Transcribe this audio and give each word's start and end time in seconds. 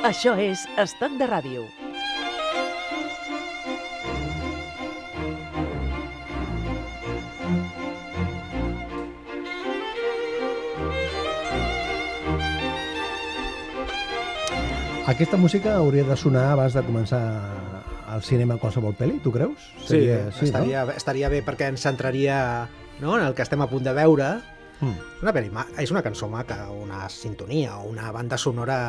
Això 0.00 0.32
és 0.40 0.62
Estat 0.80 1.12
de 1.20 1.26
Ràdio. 1.28 1.66
Aquesta 15.04 15.36
música 15.36 15.76
hauria 15.76 16.06
de 16.08 16.16
sonar 16.16 16.46
abans 16.54 16.72
de 16.72 16.80
començar 16.86 17.20
al 18.08 18.24
cinema 18.24 18.56
qualsevol 18.56 18.96
pel·li, 18.96 19.20
tu 19.20 19.34
creus? 19.36 19.68
Sí, 19.84 20.06
estaria, 20.08 20.86
no? 20.88 20.96
estaria 20.96 21.28
bé 21.28 21.44
perquè 21.44 21.68
ens 21.74 21.84
centraria 21.84 22.40
no, 23.02 23.18
en 23.18 23.28
el 23.28 23.36
que 23.36 23.44
estem 23.44 23.60
a 23.60 23.68
punt 23.68 23.84
de 23.84 23.92
veure. 23.92 24.38
Mm. 24.80 24.96
És 24.96 25.24
una, 25.28 25.36
pel·li, 25.36 25.52
és 25.84 25.92
una 25.92 26.00
cançó 26.00 26.32
maca, 26.32 26.62
una 26.72 27.04
sintonia, 27.12 27.76
una 27.84 28.08
banda 28.16 28.40
sonora 28.40 28.80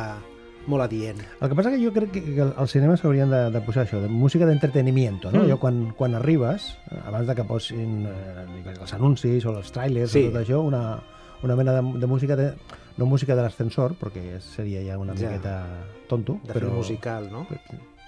molt 0.66 0.84
adient. 0.84 1.18
El 1.40 1.48
que 1.48 1.54
passa 1.58 1.70
que 1.70 1.80
jo 1.82 1.92
crec 1.92 2.12
que 2.12 2.42
al 2.42 2.68
cinema 2.68 2.96
s'haurien 2.96 3.30
de, 3.30 3.50
de 3.50 3.60
posar 3.66 3.84
això, 3.86 4.00
de 4.00 4.08
música 4.08 4.46
d'entretenimiento, 4.46 5.30
no? 5.32 5.42
Mm. 5.42 5.48
Jo 5.50 5.58
quan, 5.60 5.80
quan 5.98 6.14
arribes, 6.14 6.76
abans 7.04 7.26
de 7.26 7.34
que 7.34 7.44
posin 7.44 8.06
eh, 8.06 8.74
els 8.78 8.92
anuncis 8.94 9.44
o 9.46 9.56
els 9.58 9.72
trailers 9.72 10.12
Sí. 10.12 10.26
o 10.28 10.30
tot 10.32 10.40
això, 10.42 10.60
una, 10.62 11.00
una 11.42 11.56
mena 11.56 11.72
de, 11.80 11.82
de 11.98 12.06
música, 12.06 12.36
de, 12.36 12.52
no 12.96 13.06
música 13.06 13.34
de 13.34 13.42
l'ascensor, 13.42 13.94
perquè 13.98 14.38
seria 14.40 14.82
ja 14.86 14.98
una 14.98 15.14
Ja. 15.14 15.30
miqueta 15.30 15.56
tonto, 16.08 16.38
De 16.44 16.52
però... 16.54 16.70
musical, 16.76 17.30
no? 17.32 17.46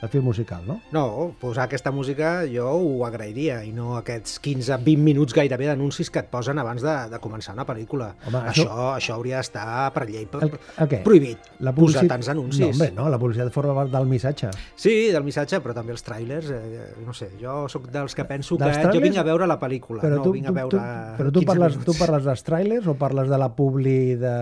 De 0.05 0.09
film 0.13 0.27
musical, 0.29 0.63
no? 0.69 0.77
No, 0.93 1.33
posar 1.41 1.65
aquesta 1.65 1.91
música 1.95 2.43
jo 2.51 2.67
ho 2.77 3.05
agrairia 3.07 3.63
i 3.65 3.71
no 3.73 3.95
aquests 3.97 4.37
15-20 4.45 4.99
minuts 5.01 5.33
gairebé 5.37 5.71
d'anuncis 5.71 6.11
que 6.13 6.21
et 6.21 6.29
posen 6.29 6.59
abans 6.61 6.83
de, 6.85 6.95
de 7.09 7.21
començar 7.25 7.55
una 7.57 7.65
pel·lícula. 7.65 8.11
Home, 8.29 8.43
això, 8.51 8.67
això- 8.69 8.89
això 8.99 9.15
hauria 9.17 9.39
d'estar 9.41 9.91
per 9.95 10.05
llei 10.11 10.27
El, 10.35 10.51
el 10.83 10.89
què? 10.91 11.01
prohibit, 11.07 11.39
La 11.61 11.73
posar 11.73 12.03
publicitat- 12.03 12.09
tants 12.13 12.29
anuncis. 12.35 12.61
No, 12.61 12.69
hombre, 12.75 12.91
no, 12.97 13.09
la 13.09 13.19
publicitat 13.23 13.53
forma 13.55 13.75
part 13.79 13.91
del 13.95 14.07
missatge. 14.11 14.51
Sí, 14.77 14.95
del 15.15 15.25
missatge, 15.25 15.61
però 15.65 15.73
també 15.75 15.93
els 15.97 16.03
trailers, 16.05 16.51
eh, 16.51 16.95
no 17.07 17.15
sé, 17.17 17.31
jo 17.41 17.69
sóc 17.73 17.89
dels 17.95 18.15
que 18.15 18.25
penso 18.29 18.57
Dels 18.59 18.77
que 18.77 18.83
jo 18.85 18.91
trailers? 18.91 19.03
vinc 19.09 19.17
a 19.23 19.25
veure 19.31 19.47
la 19.49 19.59
pel·lícula, 19.61 20.03
Però, 20.03 20.17
no 20.17 20.23
tu, 20.23 20.33
vinc 20.37 20.47
a 20.47 20.49
tu, 20.53 20.55
veure 20.61 20.71
tu, 20.77 20.83
però 21.23 21.33
tu 21.33 21.41
15 21.41 21.47
parles, 21.47 21.77
minuts. 21.79 21.87
tu 21.87 21.99
parles 22.05 22.25
dels 22.29 22.43
trailers 22.45 22.87
o 22.87 22.95
parles 22.95 23.29
de 23.33 23.39
la 23.39 23.49
publi 23.57 24.17
de, 24.21 24.35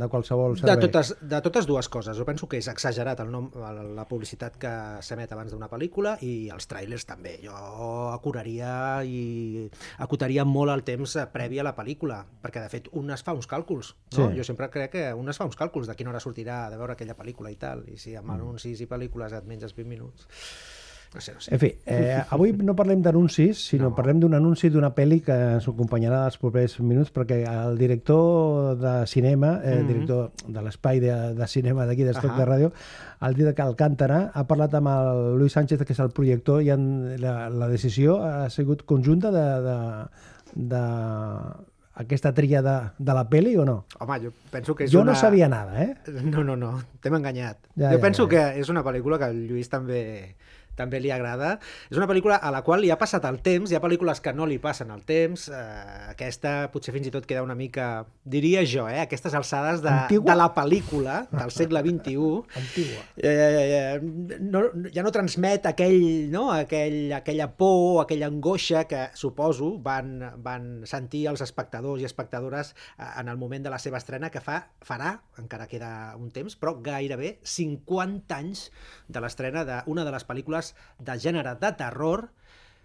de 0.00 0.08
qualsevol 0.08 0.54
De 0.54 0.60
servei? 0.64 0.80
totes, 0.88 1.14
de 1.20 1.40
totes 1.42 1.66
dues 1.66 1.88
coses. 1.88 2.16
Jo 2.16 2.24
penso 2.24 2.48
que 2.48 2.56
és 2.58 2.68
exagerat 2.68 3.20
el 3.20 3.30
nom, 3.30 3.50
la 3.94 4.04
publicitat 4.08 4.56
que 4.56 4.70
s'emet 5.02 5.32
abans 5.34 5.54
d'una 5.54 5.68
pel·lícula 5.70 6.14
i 6.22 6.50
els 6.54 6.68
trailers 6.70 7.06
també. 7.08 7.36
Jo 7.42 7.54
acuraria 8.12 9.02
i 9.06 9.64
acotaria 10.04 10.44
molt 10.48 10.74
el 10.74 10.84
temps 10.86 11.16
eh, 11.16 11.26
previ 11.32 11.60
a 11.60 11.66
la 11.66 11.74
pel·lícula, 11.76 12.20
perquè 12.42 12.62
de 12.62 12.70
fet 12.72 12.90
un 13.00 13.10
es 13.14 13.24
fa 13.26 13.34
uns 13.36 13.48
càlculs. 13.50 13.94
No? 14.14 14.28
Sí. 14.28 14.38
Jo 14.38 14.46
sempre 14.46 14.70
crec 14.70 14.94
que 14.94 15.04
un 15.14 15.28
es 15.32 15.40
fa 15.40 15.48
uns 15.48 15.58
càlculs 15.58 15.90
de 15.90 15.96
quina 15.98 16.12
hora 16.12 16.22
sortirà 16.22 16.64
de 16.70 16.78
veure 16.80 16.94
aquella 16.94 17.18
pel·lícula 17.18 17.52
i 17.54 17.58
tal, 17.60 17.84
i 17.90 17.98
si 18.00 18.16
amb 18.18 18.36
anuncis 18.36 18.80
i 18.80 18.90
pel·lícules 18.90 19.34
et 19.36 19.50
menges 19.50 19.76
20 19.76 19.90
minuts... 19.90 20.28
No 21.14 21.20
sé, 21.20 21.32
no 21.32 21.40
sé. 21.40 21.52
En 21.54 21.60
fi, 21.62 21.68
eh, 21.86 22.18
avui 22.34 22.50
no 22.58 22.74
parlem 22.74 23.00
d'anuncis, 23.00 23.60
sinó 23.70 23.90
No. 23.90 23.94
parlem 23.94 24.18
d'un 24.18 24.34
anunci 24.34 24.68
d'una 24.68 24.90
pel·li 24.96 25.20
que 25.22 25.32
ens 25.54 25.68
acompanyarà 25.70 26.24
els 26.26 26.38
propers 26.42 26.80
minuts, 26.80 27.12
perquè 27.14 27.44
el 27.46 27.78
director 27.78 28.74
de 28.76 29.06
cinema, 29.06 29.60
eh, 29.62 29.76
Mhm. 29.78 29.86
director 29.86 30.32
de 30.48 30.62
l'espai 30.62 30.98
de, 31.00 31.34
de 31.34 31.46
cinema 31.46 31.86
d'aquí 31.86 32.02
d'Estoc 32.02 32.32
Ahà. 32.32 32.36
de 32.38 32.46
Ràdio, 32.46 32.72
el 33.22 33.34
Didac 33.34 33.60
Alcántara, 33.60 34.32
ha 34.34 34.44
parlat 34.46 34.74
amb 34.74 34.88
el 34.88 35.38
Luis 35.38 35.52
Sánchez, 35.52 35.84
que 35.86 35.92
és 35.92 36.00
el 36.00 36.10
projector, 36.10 36.62
i 36.62 36.70
en, 36.70 37.20
la, 37.20 37.48
la 37.48 37.68
decisió 37.68 38.18
ha 38.24 38.50
sigut 38.50 38.82
conjunta 38.84 39.30
de, 39.30 39.46
de, 39.62 39.78
de 40.74 40.82
aquesta 41.94 42.32
tria 42.34 42.60
de, 42.60 42.74
de 42.98 43.14
la 43.14 43.22
pel·li 43.30 43.54
o 43.56 43.64
no? 43.64 43.84
Home, 44.00 44.16
jo 44.24 44.32
penso 44.50 44.74
que 44.74 44.84
és 44.88 44.90
Jo 44.90 45.02
una... 45.02 45.12
no 45.12 45.18
sabia 45.18 45.48
nada, 45.48 45.80
eh? 45.80 45.94
No, 46.24 46.42
no, 46.42 46.56
no, 46.56 46.72
t'hem 47.00 47.14
enganyat. 47.20 47.58
Ja, 47.76 47.92
jo 47.92 47.98
ja, 47.98 48.02
penso 48.02 48.26
ja. 48.26 48.30
que 48.32 48.60
és 48.64 48.68
una 48.68 48.82
pel·lícula 48.82 49.18
que 49.18 49.28
al 49.30 49.44
Lluís 49.46 49.70
també 49.70 50.34
també 50.76 51.00
li 51.00 51.10
agrada. 51.14 51.58
És 51.90 51.98
una 51.98 52.08
pel·lícula 52.10 52.38
a 52.42 52.50
la 52.54 52.62
qual 52.66 52.82
li 52.84 52.90
ha 52.90 52.98
passat 53.00 53.24
el 53.28 53.40
temps, 53.44 53.70
hi 53.70 53.78
ha 53.78 53.82
pel·lícules 53.82 54.20
que 54.24 54.32
no 54.36 54.46
li 54.46 54.58
passen 54.62 54.90
el 54.94 55.04
temps, 55.06 55.48
eh, 55.48 56.10
aquesta 56.14 56.54
potser 56.72 56.94
fins 56.94 57.08
i 57.08 57.12
tot 57.14 57.26
queda 57.28 57.44
una 57.44 57.56
mica, 57.58 58.04
diria 58.24 58.64
jo, 58.66 58.86
eh, 58.88 59.00
aquestes 59.04 59.34
alçades 59.34 59.82
de, 59.84 59.92
Antigua? 59.92 60.30
de 60.32 60.38
la 60.38 60.48
pel·lícula 60.56 61.16
del 61.32 61.52
segle 61.54 61.82
XXI, 61.84 62.16
Antigua. 62.62 63.04
eh, 63.16 63.98
eh, 63.98 64.38
no, 64.40 64.64
ja 64.94 65.04
no 65.06 65.12
transmet 65.14 65.66
aquell, 65.70 66.30
no, 66.32 66.48
aquell, 66.52 67.12
aquella 67.16 67.50
por, 67.56 68.02
aquella 68.04 68.28
angoixa 68.32 68.84
que 68.90 69.06
suposo 69.14 69.74
van, 69.84 70.16
van 70.42 70.68
sentir 70.88 71.26
els 71.30 71.44
espectadors 71.44 72.02
i 72.02 72.08
espectadores 72.08 72.74
eh, 72.98 73.08
en 73.20 73.28
el 73.28 73.38
moment 73.40 73.64
de 73.64 73.72
la 73.72 73.78
seva 73.82 74.00
estrena 74.00 74.30
que 74.34 74.42
fa, 74.44 74.60
farà, 74.84 75.14
encara 75.40 75.68
queda 75.70 75.90
un 76.18 76.30
temps, 76.34 76.56
però 76.58 76.76
gairebé 76.84 77.38
50 77.44 78.36
anys 78.36 78.68
de 79.08 79.20
l'estrena 79.22 79.64
d'una 79.68 80.04
de 80.06 80.12
les 80.14 80.26
pel·lícules 80.26 80.63
de 80.98 81.18
gènere 81.20 81.56
de 81.60 81.72
terror 81.78 82.28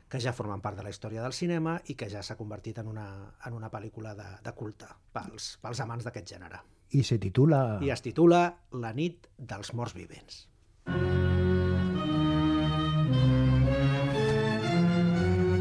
que 0.10 0.20
ja 0.20 0.34
formen 0.34 0.62
part 0.62 0.80
de 0.80 0.84
la 0.84 0.90
història 0.90 1.22
del 1.22 1.36
cinema 1.38 1.78
i 1.86 1.96
que 1.96 2.10
ja 2.10 2.24
s'ha 2.26 2.36
convertit 2.36 2.82
en 2.82 2.90
una, 2.90 3.06
en 3.46 3.54
una 3.54 3.70
pel·lícula 3.70 4.16
de, 4.18 4.26
de 4.44 4.54
culte 4.58 4.90
pels, 5.14 5.52
pels 5.62 5.82
amants 5.86 6.08
d'aquest 6.08 6.34
gènere. 6.34 6.64
I 6.98 7.04
se 7.06 7.20
titula... 7.22 7.78
I 7.86 7.92
es 7.94 8.02
titula 8.02 8.42
La 8.74 8.90
nit 8.98 9.30
dels 9.38 9.74
morts 9.78 9.94
vivents. 9.94 10.48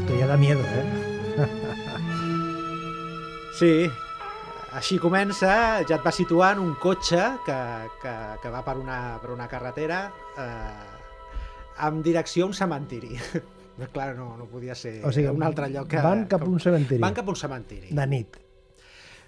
Que 0.09 0.17
ja 0.17 0.27
da 0.31 0.37
miedo, 0.41 0.65
eh? 0.65 0.87
Sí, 3.59 3.73
així 4.73 4.97
comença, 5.01 5.51
ja 5.85 5.97
et 5.97 6.05
va 6.05 6.11
situant 6.15 6.61
un 6.63 6.73
cotxe 6.81 7.21
que, 7.45 7.59
que, 8.01 8.13
que 8.41 8.51
va 8.53 8.63
per 8.65 8.77
una, 8.81 8.99
per 9.21 9.33
una 9.33 9.49
carretera 9.51 10.05
eh, 10.37 10.98
amb 11.79 12.03
direcció 12.05 12.45
a 12.45 12.51
un 12.51 12.53
cementiri. 12.57 13.15
Clar, 13.93 14.11
no, 14.17 14.33
no 14.35 14.45
podia 14.51 14.75
ser 14.75 14.97
O 15.07 15.11
sigui, 15.15 15.29
un 15.31 15.43
altre 15.47 15.69
lloc 15.71 15.87
que... 15.87 16.01
van 16.03 16.25
cap 16.27 16.41
a 16.43 16.49
un 16.51 16.59
cementiri. 16.59 16.99
Van 17.01 17.15
cap 17.15 17.27
a 17.27 17.31
un 17.31 17.39
cementiri. 17.39 17.93
De 17.95 18.05
nit. 18.11 18.35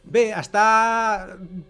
Bé, 0.01 0.31
està 0.33 0.65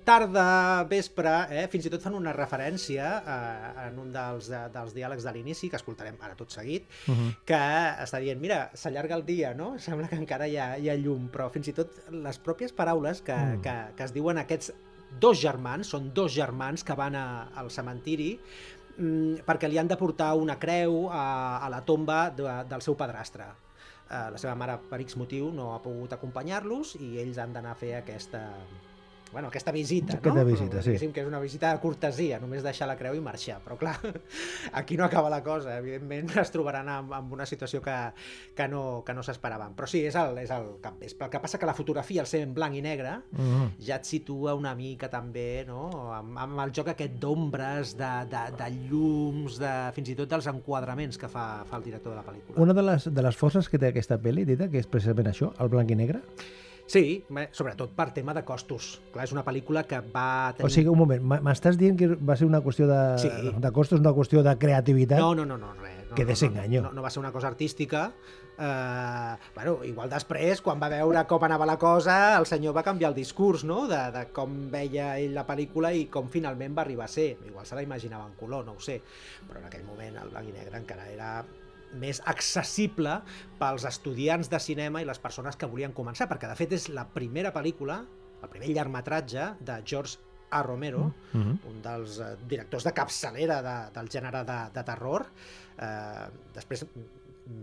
tarda, 0.07 0.43
vespre, 0.89 1.33
eh? 1.51 1.65
fins 1.71 1.85
i 1.85 1.91
tot 1.91 2.01
fan 2.03 2.15
una 2.15 2.31
referència 2.33 3.09
eh, 3.19 3.71
en 3.89 3.97
un 3.99 4.11
dels, 4.13 4.47
de, 4.51 4.61
dels 4.73 4.93
diàlegs 4.95 5.25
de 5.27 5.33
l'inici, 5.35 5.67
que 5.69 5.75
escoltarem 5.79 6.15
ara 6.23 6.37
tot 6.39 6.49
seguit, 6.55 6.87
Uh 7.07 7.13
-huh. 7.13 7.31
que 7.45 7.59
està 8.05 8.19
dient, 8.23 8.39
mira, 8.39 8.69
s'allarga 8.73 9.15
el 9.15 9.25
dia, 9.25 9.53
no? 9.53 9.77
Sembla 9.79 10.07
que 10.07 10.15
encara 10.15 10.47
hi 10.47 10.55
ha, 10.57 10.77
hi 10.77 10.89
ha 10.89 10.95
llum, 10.95 11.29
però 11.29 11.49
fins 11.51 11.67
i 11.67 11.73
tot 11.73 11.91
les 12.09 12.39
pròpies 12.41 12.71
paraules 12.73 13.21
que, 13.21 13.35
Mm. 13.35 13.57
mm. 13.57 13.61
que, 13.61 13.75
que 13.97 14.03
es 14.03 14.13
diuen 14.13 14.37
aquests 14.37 14.73
dos 15.19 15.41
germans, 15.41 15.87
són 15.87 16.13
dos 16.13 16.31
germans 16.33 16.83
que 16.83 16.93
van 16.95 17.15
a, 17.15 17.49
al 17.53 17.69
cementiri 17.69 18.39
mm, 19.01 19.43
perquè 19.47 19.69
li 19.69 19.81
han 19.81 19.89
de 19.89 19.97
portar 19.99 20.31
una 20.39 20.57
creu 20.61 21.09
a, 21.09 21.25
a 21.65 21.69
la 21.73 21.81
tomba 21.83 22.29
de, 22.35 22.47
del 22.69 22.85
seu 22.85 22.95
padrastre. 22.99 23.49
Eh, 24.11 24.27
la 24.33 24.39
seva 24.39 24.55
mare, 24.59 24.77
per 24.89 25.01
X 25.03 25.17
motiu, 25.19 25.49
no 25.55 25.71
ha 25.73 25.81
pogut 25.83 26.13
acompanyar-los 26.15 26.97
i 26.99 27.17
ells 27.23 27.41
han 27.41 27.53
d'anar 27.55 27.75
a 27.75 27.79
fer 27.79 27.95
aquesta, 27.99 28.43
bueno, 29.31 29.47
aquesta 29.47 29.71
visita, 29.71 30.17
Aquesta 30.17 30.43
no? 30.43 30.45
visita, 30.45 30.81
sí. 30.81 30.89
Diguéssim 30.91 31.11
que 31.13 31.21
és 31.21 31.27
una 31.27 31.39
visita 31.39 31.71
de 31.71 31.79
cortesia, 31.79 32.39
només 32.39 32.63
deixar 32.63 32.87
la 32.89 32.97
creu 32.99 33.15
i 33.15 33.21
marxar. 33.23 33.59
Però 33.63 33.77
clar, 33.79 33.95
aquí 34.79 34.97
no 34.97 35.05
acaba 35.05 35.29
la 35.29 35.41
cosa. 35.43 35.77
Evidentment 35.77 36.31
es 36.43 36.51
trobaran 36.51 36.89
amb, 36.89 37.13
amb 37.13 37.33
una 37.33 37.45
situació 37.45 37.81
que, 37.81 37.95
que 38.55 38.67
no, 38.67 39.03
que 39.05 39.13
no 39.13 39.23
s'esperaven. 39.23 39.75
Però 39.77 39.87
sí, 39.87 40.03
és 40.05 40.15
el, 40.19 40.37
és 40.43 40.51
el 40.51 40.67
capvespre. 40.81 41.25
El 41.27 41.31
que 41.31 41.39
passa 41.39 41.57
que 41.61 41.65
la 41.69 41.73
fotografia, 41.77 42.21
al 42.21 42.27
ser 42.27 42.41
en 42.45 42.53
blanc 42.53 42.75
i 42.75 42.81
negre, 42.81 43.17
Uh 43.31 43.39
-huh. 43.39 43.69
ja 43.79 43.95
et 43.95 44.05
situa 44.05 44.53
una 44.55 44.75
mica 44.75 45.09
també 45.09 45.63
no? 45.67 46.13
amb, 46.13 46.37
amb 46.37 46.59
el 46.59 46.71
joc 46.71 46.87
aquest 46.89 47.13
d'ombres, 47.19 47.95
de, 47.97 48.11
de, 48.29 48.41
de 48.57 48.69
llums, 48.89 49.57
de, 49.59 49.91
fins 49.93 50.09
i 50.09 50.15
tot 50.15 50.29
dels 50.29 50.47
enquadraments 50.47 51.17
que 51.17 51.27
fa, 51.27 51.63
fa 51.65 51.77
el 51.77 51.83
director 51.83 52.11
de 52.11 52.17
la 52.17 52.23
pel·lícula. 52.23 52.57
Una 52.57 52.73
de 52.73 52.81
les, 52.81 53.13
de 53.13 53.21
les 53.21 53.35
forces 53.35 53.69
que 53.69 53.77
té 53.79 53.87
aquesta 53.87 54.17
pel·li, 54.17 54.45
Dita, 54.45 54.67
que 54.69 54.79
és 54.79 54.87
precisament 54.87 55.27
això, 55.27 55.53
el 55.59 55.69
blanc 55.69 55.89
i 55.91 55.95
negre. 55.95 56.21
Sí, 56.91 57.23
sobretot 57.55 57.93
per 57.95 58.09
tema 58.11 58.33
de 58.35 58.41
costos. 58.43 58.97
Clar, 59.13 59.23
és 59.23 59.31
una 59.31 59.45
pel·lícula 59.47 59.85
que 59.87 60.01
va 60.11 60.51
tenir... 60.57 60.67
O 60.67 60.73
sigui, 60.73 60.91
un 60.91 60.99
moment, 60.99 61.23
m'estàs 61.45 61.77
dient 61.79 61.95
que 61.95 62.09
va 62.19 62.35
ser 62.35 62.49
una 62.49 62.59
qüestió 62.65 62.89
de, 62.89 62.99
Sí. 63.23 63.29
de 63.63 63.71
costos, 63.71 64.01
una 64.03 64.11
qüestió 64.17 64.43
de 64.43 64.57
creativitat? 64.59 65.19
No, 65.23 65.33
no, 65.35 65.45
no, 65.47 65.57
no, 65.57 65.71
res. 65.79 66.01
No, 66.09 66.15
Que 66.17 66.25
desenganyo. 66.27 66.81
No, 66.81 66.89
no, 66.89 66.95
no 66.99 67.05
va 67.05 67.09
ser 67.09 67.21
una 67.21 67.31
cosa 67.31 67.47
artística. 67.47 68.11
Eh, 68.59 69.35
bueno, 69.55 69.77
igual 69.87 70.09
després, 70.11 70.59
quan 70.61 70.81
va 70.83 70.89
veure 70.91 71.23
com 71.29 71.45
anava 71.47 71.65
la 71.65 71.77
cosa, 71.79 72.37
el 72.37 72.45
senyor 72.45 72.75
va 72.75 72.83
canviar 72.83 73.13
el 73.13 73.15
discurs, 73.15 73.63
no?, 73.63 73.85
de, 73.87 74.01
de 74.11 74.25
com 74.35 74.57
veia 74.73 75.13
ell 75.17 75.33
la 75.33 75.45
pel·lícula 75.47 75.93
i 75.95 76.09
com 76.11 76.27
finalment 76.29 76.75
va 76.77 76.83
arribar 76.83 77.07
a 77.07 77.13
ser. 77.15 77.37
Igual 77.47 77.65
se 77.65 77.79
la 77.79 77.87
imaginava 77.87 78.27
en 78.27 78.35
color, 78.35 78.65
no 78.67 78.75
ho 78.75 78.83
sé. 78.83 78.99
Però 79.47 79.63
en 79.63 79.71
aquell 79.71 79.87
moment 79.87 80.19
el 80.25 80.29
blanc 80.35 80.51
i 80.51 80.57
negre 80.59 80.77
encara 80.83 81.07
era 81.09 81.31
més 81.99 82.21
accessible 82.25 83.21
pels 83.59 83.85
estudiants 83.85 84.49
de 84.49 84.59
cinema 84.59 85.01
i 85.01 85.05
les 85.05 85.19
persones 85.19 85.55
que 85.55 85.65
volien 85.65 85.93
començar, 85.93 86.27
perquè 86.29 86.47
de 86.49 86.55
fet 86.55 86.71
és 86.73 86.89
la 86.89 87.05
primera 87.07 87.51
pel·lícula, 87.53 88.05
el 88.41 88.49
primer 88.49 88.69
llargmetratge 88.73 89.55
de 89.59 89.81
George 89.85 90.17
A. 90.51 90.63
Romero, 90.63 91.13
Uh 91.33 91.39
-huh. 91.39 91.57
un 91.69 91.81
dels 91.81 92.19
eh, 92.19 92.35
directors 92.47 92.83
de 92.83 92.91
capçalera 92.93 93.61
de, 93.61 93.91
del 93.99 94.09
gènere 94.09 94.43
de, 94.43 94.69
de 94.73 94.83
terror. 94.83 95.25
Eh, 95.79 96.27
després 96.53 96.85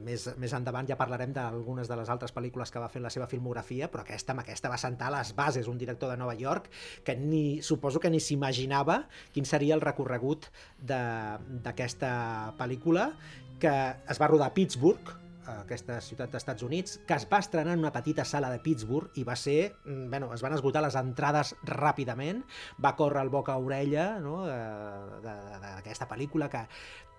més, 0.05 0.25
més 0.37 0.53
endavant 0.53 0.87
ja 0.89 0.97
parlarem 0.97 1.33
d'algunes 1.33 1.89
de 1.89 1.97
les 1.97 2.09
altres 2.09 2.33
pel·lícules 2.35 2.71
que 2.71 2.79
va 2.79 2.89
fer 2.89 2.99
en 2.99 3.05
la 3.05 3.11
seva 3.11 3.27
filmografia, 3.27 3.89
però 3.91 4.01
aquesta 4.03 4.33
amb 4.33 4.41
aquesta 4.41 4.69
va 4.69 4.77
sentar 4.77 5.11
les 5.11 5.35
bases, 5.35 5.67
un 5.69 5.79
director 5.79 6.11
de 6.11 6.17
Nova 6.17 6.35
York 6.35 6.69
que 7.05 7.15
ni, 7.17 7.63
suposo 7.63 8.01
que 8.01 8.11
ni 8.11 8.21
s'imaginava 8.21 9.07
quin 9.33 9.45
seria 9.45 9.75
el 9.75 9.81
recorregut 9.81 10.47
de- 10.79 11.39
d'aquesta 11.63 12.55
pel·lícula 12.59 13.13
que 13.59 13.73
es 14.09 14.21
va 14.21 14.29
rodar 14.29 14.49
a 14.51 14.55
Pittsburgh, 14.55 15.15
aquesta 15.49 15.97
ciutat 16.05 16.29
dels 16.29 16.43
Estats 16.43 16.63
Units, 16.63 16.99
que 17.09 17.15
es 17.17 17.25
va 17.31 17.39
estrenar 17.41 17.73
en 17.73 17.79
una 17.81 17.91
petita 17.93 18.25
sala 18.29 18.51
de 18.53 18.59
Pittsburgh 18.61 19.17
i 19.17 19.25
va 19.25 19.35
ser, 19.37 19.77
mm, 19.87 20.11
bueno, 20.11 20.33
es 20.35 20.43
van 20.45 20.53
esgotar 20.53 20.83
les 20.85 20.95
entrades 21.01 21.55
ràpidament, 21.65 22.43
va 22.85 22.95
córrer 22.97 23.23
el 23.23 23.31
boca 23.33 23.55
a 23.55 23.59
orella 23.59 24.19
no, 24.21 24.43
de- 24.45 25.61
d'aquesta 25.63 26.07
pel·lícula 26.09 26.51
que 26.53 26.67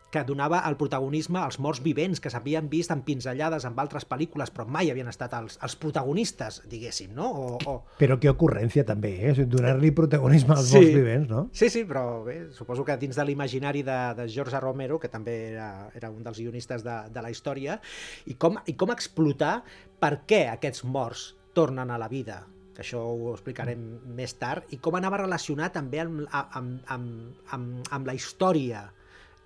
que 0.09 0.23
donava 0.25 0.59
el 0.67 0.75
protagonisme 0.79 1.37
als 1.39 1.59
morts 1.61 1.81
vivents 1.85 2.19
que 2.19 2.31
s'havien 2.33 2.69
vist 2.69 2.89
en 2.93 3.03
pinzellades 3.05 3.65
amb 3.67 3.77
altres 3.81 4.07
pel·lícules 4.09 4.49
però 4.53 4.65
mai 4.65 4.89
havien 4.89 5.07
estat 5.11 5.35
els, 5.37 5.59
els 5.61 5.75
protagonistes, 5.77 6.61
diguéssim, 6.69 7.13
no? 7.13 7.29
O, 7.29 7.57
o... 7.69 7.75
Però 7.99 8.17
que 8.19 8.31
ocurrència 8.31 8.85
també, 8.87 9.13
eh? 9.29 9.45
Donar-li 9.45 9.91
protagonisme 9.95 10.55
als 10.55 10.69
Sí. 10.69 10.77
morts 10.79 10.95
vivents, 10.95 11.29
no? 11.29 11.43
Sí, 11.53 11.69
sí, 11.69 11.85
però 11.85 12.23
bé, 12.25 12.39
suposo 12.57 12.85
que 12.85 12.97
dins 12.97 13.15
de 13.15 13.25
l'imaginari 13.25 13.83
de, 13.85 13.99
de 14.17 14.27
George 14.29 14.59
Romero, 14.59 14.99
que 14.99 15.09
també 15.09 15.35
era, 15.53 15.89
era 15.93 16.09
un 16.09 16.23
dels 16.25 16.39
guionistes 16.41 16.83
de, 16.83 16.97
de 17.13 17.21
la 17.21 17.29
història, 17.29 17.79
i 18.25 18.33
com, 18.33 18.57
i 18.65 18.73
com 18.73 18.91
explotar 18.95 19.59
per 20.01 20.23
què 20.25 20.47
aquests 20.49 20.83
morts 20.85 21.35
tornen 21.53 21.89
a 21.91 21.97
la 22.01 22.07
vida, 22.09 22.43
que 22.73 22.81
això 22.85 23.01
ho 23.03 23.33
explicarem 23.33 23.81
més 24.15 24.33
tard, 24.39 24.65
i 24.73 24.77
com 24.81 24.95
anava 24.95 25.17
relacionat 25.21 25.73
també 25.75 25.99
amb, 26.01 26.23
amb, 26.31 26.79
amb, 26.87 27.43
amb, 27.51 27.89
amb 27.91 28.07
la 28.07 28.15
història 28.15 28.87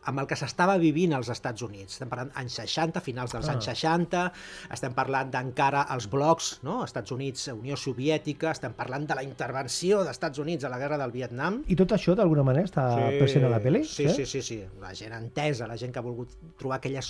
amb 0.05 0.19
el 0.19 0.27
que 0.27 0.35
s'estava 0.35 0.77
vivint 0.77 1.13
als 1.13 1.29
Estats 1.29 1.61
Units. 1.61 1.94
Estem 1.95 2.09
parlant 2.09 2.31
anys 2.35 2.53
60, 2.59 3.01
finals 3.01 3.31
dels 3.31 3.47
Ah. 3.47 3.53
anys 3.53 3.65
60, 3.65 4.23
estem 4.71 4.94
parlant 4.94 5.31
d'encara 5.31 5.85
els 5.94 6.09
blocs, 6.09 6.59
no? 6.63 6.83
Estats 6.83 7.11
Units, 7.11 7.47
Unió 7.53 7.75
Soviètica, 7.77 8.51
estem 8.51 8.73
parlant 8.73 9.07
de 9.07 9.15
la 9.15 9.23
intervenció 9.23 10.00
dels 10.00 10.11
Estats 10.11 10.39
Units 10.39 10.63
a 10.65 10.69
la 10.69 10.77
guerra 10.77 10.97
del 10.97 11.11
Vietnam. 11.11 11.63
I 11.67 11.75
tot 11.75 11.91
això, 11.91 12.15
d'alguna 12.15 12.44
manera, 12.44 12.65
està 12.65 12.85
present 13.17 13.45
a 13.45 13.50
la 13.50 13.59
pel·li? 13.61 13.83
Sí, 13.85 14.09
sí, 14.09 14.25
sí, 14.25 14.41
sí. 14.41 14.63
La 14.81 14.94
gent 14.94 15.13
entesa, 15.13 15.67
la 15.67 15.77
gent 15.77 15.91
que 15.94 16.00
ha 16.00 16.01
volgut 16.05 16.29
trobar 16.57 16.77
aquelles 16.77 17.05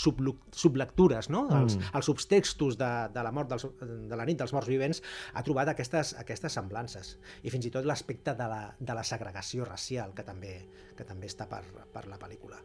sublectures, 0.51 1.29
no? 1.29 1.47
Els, 1.49 1.75
Mm. 1.77 1.95
els 1.95 2.05
subtextos 2.05 2.77
de, 2.77 2.91
de 3.13 3.23
la 3.23 3.31
mort 3.31 3.49
dels, 3.49 3.65
de 3.81 4.15
la 4.15 4.25
nit 4.25 4.37
dels 4.37 4.53
morts 4.53 4.67
vivents, 4.67 5.01
ha 5.33 5.43
trobat 5.43 5.67
aquestes, 5.69 6.13
aquestes 6.19 6.53
semblances. 6.53 7.17
I 7.43 7.49
fins 7.49 7.65
i 7.65 7.71
tot 7.71 7.85
l'aspecte 7.85 8.33
de, 8.35 8.47
la, 8.47 8.75
de 8.79 8.93
la 8.93 9.03
segregació 9.03 9.65
racial, 9.65 10.13
que 10.13 10.23
també, 10.23 10.67
que 10.97 11.03
també 11.03 11.27
està 11.27 11.47
per, 11.49 11.63
per 11.93 12.05
la 12.07 12.17
pel·lícula. 12.21 12.59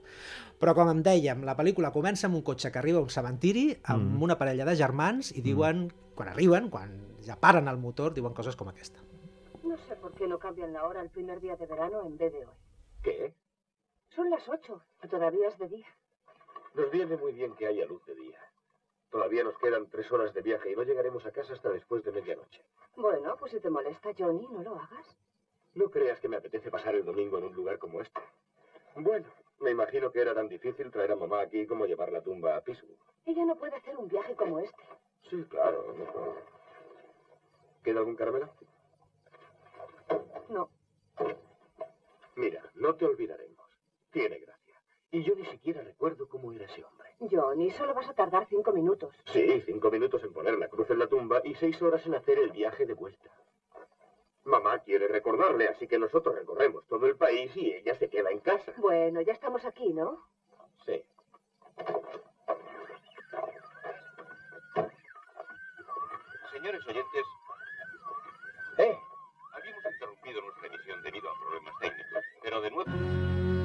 Però, 0.58 0.74
com 0.74 0.88
em 0.90 1.02
dèiem, 1.02 1.44
la 1.44 1.56
pel·lícula 1.56 1.92
comença 1.92 2.26
amb 2.26 2.36
un 2.36 2.42
cotxe 2.42 2.72
que 2.72 2.78
arriba 2.78 2.98
a 2.98 3.02
un 3.02 3.10
cementiri 3.10 3.76
amb 3.84 4.16
Mm. 4.16 4.22
una 4.22 4.38
parella 4.38 4.64
de 4.64 4.76
germans 4.76 5.32
i 5.36 5.40
diuen, 5.42 5.92
quan 6.14 6.28
arriben, 6.28 6.68
quan 6.70 6.96
ja 7.22 7.36
paren 7.36 7.68
el 7.68 7.78
motor, 7.78 8.14
diuen 8.14 8.34
coses 8.34 8.56
com 8.56 8.68
aquesta. 8.68 9.00
No 9.62 9.76
sé 9.86 9.96
por 9.96 10.12
qué 10.14 10.26
no 10.26 10.38
cambian 10.38 10.72
la 10.72 10.84
hora 10.86 11.00
el 11.00 11.10
primer 11.10 11.40
día 11.40 11.56
de 11.56 11.66
verano 11.66 12.04
en 12.06 12.16
vez 12.16 12.32
de 12.32 12.46
hoy. 12.46 12.54
¿Qué? 13.02 13.34
Son 14.10 14.30
las 14.30 14.48
ocho, 14.48 14.82
y 15.02 15.08
todavía 15.08 15.48
es 15.48 15.58
de 15.58 15.68
día. 15.68 15.86
Nos 16.74 16.90
viene 16.90 17.16
muy 17.16 17.32
bien 17.32 17.54
que 17.54 17.66
haya 17.66 17.84
luz 17.86 18.04
de 18.06 18.14
día. 18.14 18.38
Todavía 19.10 19.42
nos 19.44 19.56
quedan 19.58 19.88
tres 19.88 20.10
horas 20.12 20.34
de 20.34 20.42
viaje 20.42 20.72
y 20.72 20.76
no 20.76 20.82
llegaremos 20.82 21.24
a 21.24 21.30
casa 21.30 21.52
hasta 21.54 21.70
después 21.70 22.04
de 22.04 22.12
medianoche. 22.12 22.62
Bueno, 22.96 23.36
pues 23.38 23.52
si 23.52 23.60
te 23.60 23.70
molesta, 23.70 24.10
Johnny, 24.18 24.46
no 24.50 24.62
lo 24.62 24.74
hagas. 24.76 25.16
No 25.74 25.90
creas 25.90 26.18
que 26.20 26.28
me 26.28 26.36
apetece 26.36 26.70
pasar 26.70 26.94
el 26.94 27.04
domingo 27.04 27.38
en 27.38 27.44
un 27.44 27.54
lugar 27.54 27.78
como 27.78 28.00
este. 28.00 28.20
Bueno, 28.96 29.26
me 29.60 29.70
imagino 29.70 30.10
que 30.10 30.20
era 30.20 30.34
tan 30.34 30.48
difícil 30.48 30.90
traer 30.90 31.12
a 31.12 31.16
mamá 31.16 31.40
aquí 31.40 31.66
como 31.66 31.86
llevar 31.86 32.12
la 32.12 32.22
tumba 32.22 32.56
a 32.56 32.60
Pittsburgh. 32.60 32.98
Ella 33.26 33.44
no 33.44 33.56
puede 33.56 33.76
hacer 33.76 33.96
un 33.96 34.08
viaje 34.08 34.34
como 34.34 34.58
este. 34.60 34.82
Sí, 35.28 35.44
claro. 35.48 35.94
no. 35.96 36.34
¿Queda 37.82 38.00
algún 38.00 38.16
caramelo? 38.16 38.48
No. 40.48 40.70
Mira, 42.36 42.62
no 42.74 42.94
te 42.94 43.04
olvidaremos. 43.04 43.66
Tiene 44.10 44.38
gracia. 44.38 44.74
Y 45.10 45.22
yo 45.22 45.34
ni 45.34 45.44
siquiera 45.46 45.82
recuerdo 45.82 46.28
cómo 46.28 46.52
era 46.52 46.64
ese 46.66 46.84
hombre. 46.84 47.08
Johnny, 47.30 47.70
solo 47.72 47.94
vas 47.94 48.08
a 48.08 48.14
tardar 48.14 48.46
cinco 48.48 48.72
minutos. 48.72 49.14
Sí, 49.32 49.60
cinco 49.66 49.90
minutos 49.90 50.22
en 50.22 50.32
poner 50.32 50.56
la 50.58 50.68
cruz 50.68 50.88
en 50.90 51.00
la 51.00 51.08
tumba 51.08 51.40
y 51.44 51.54
seis 51.56 51.80
horas 51.82 52.06
en 52.06 52.14
hacer 52.14 52.38
el 52.38 52.50
viaje 52.52 52.86
de 52.86 52.94
vuelta. 52.94 53.30
Mamá 54.48 54.78
quiere 54.80 55.08
recordarle, 55.08 55.68
así 55.68 55.86
que 55.86 55.98
nosotros 55.98 56.34
recorremos 56.34 56.86
todo 56.86 57.06
el 57.06 57.16
país 57.16 57.54
y 57.56 57.72
ella 57.74 57.94
se 57.94 58.08
queda 58.08 58.30
en 58.30 58.40
casa. 58.40 58.72
Bueno, 58.78 59.20
ya 59.20 59.32
estamos 59.32 59.64
aquí, 59.64 59.92
¿no? 59.92 60.24
Sí. 60.86 61.04
Señores 66.52 66.86
oyentes, 66.86 67.24
Eh, 68.78 68.96
habíamos 69.54 69.84
interrumpido 69.84 70.40
nuestra 70.40 70.66
emisión 70.68 71.02
debido 71.02 71.28
a 71.30 71.34
problemas 71.40 71.74
técnicos, 71.80 72.24
pero 72.42 72.60
de 72.60 72.70
nuevo... 72.70 73.57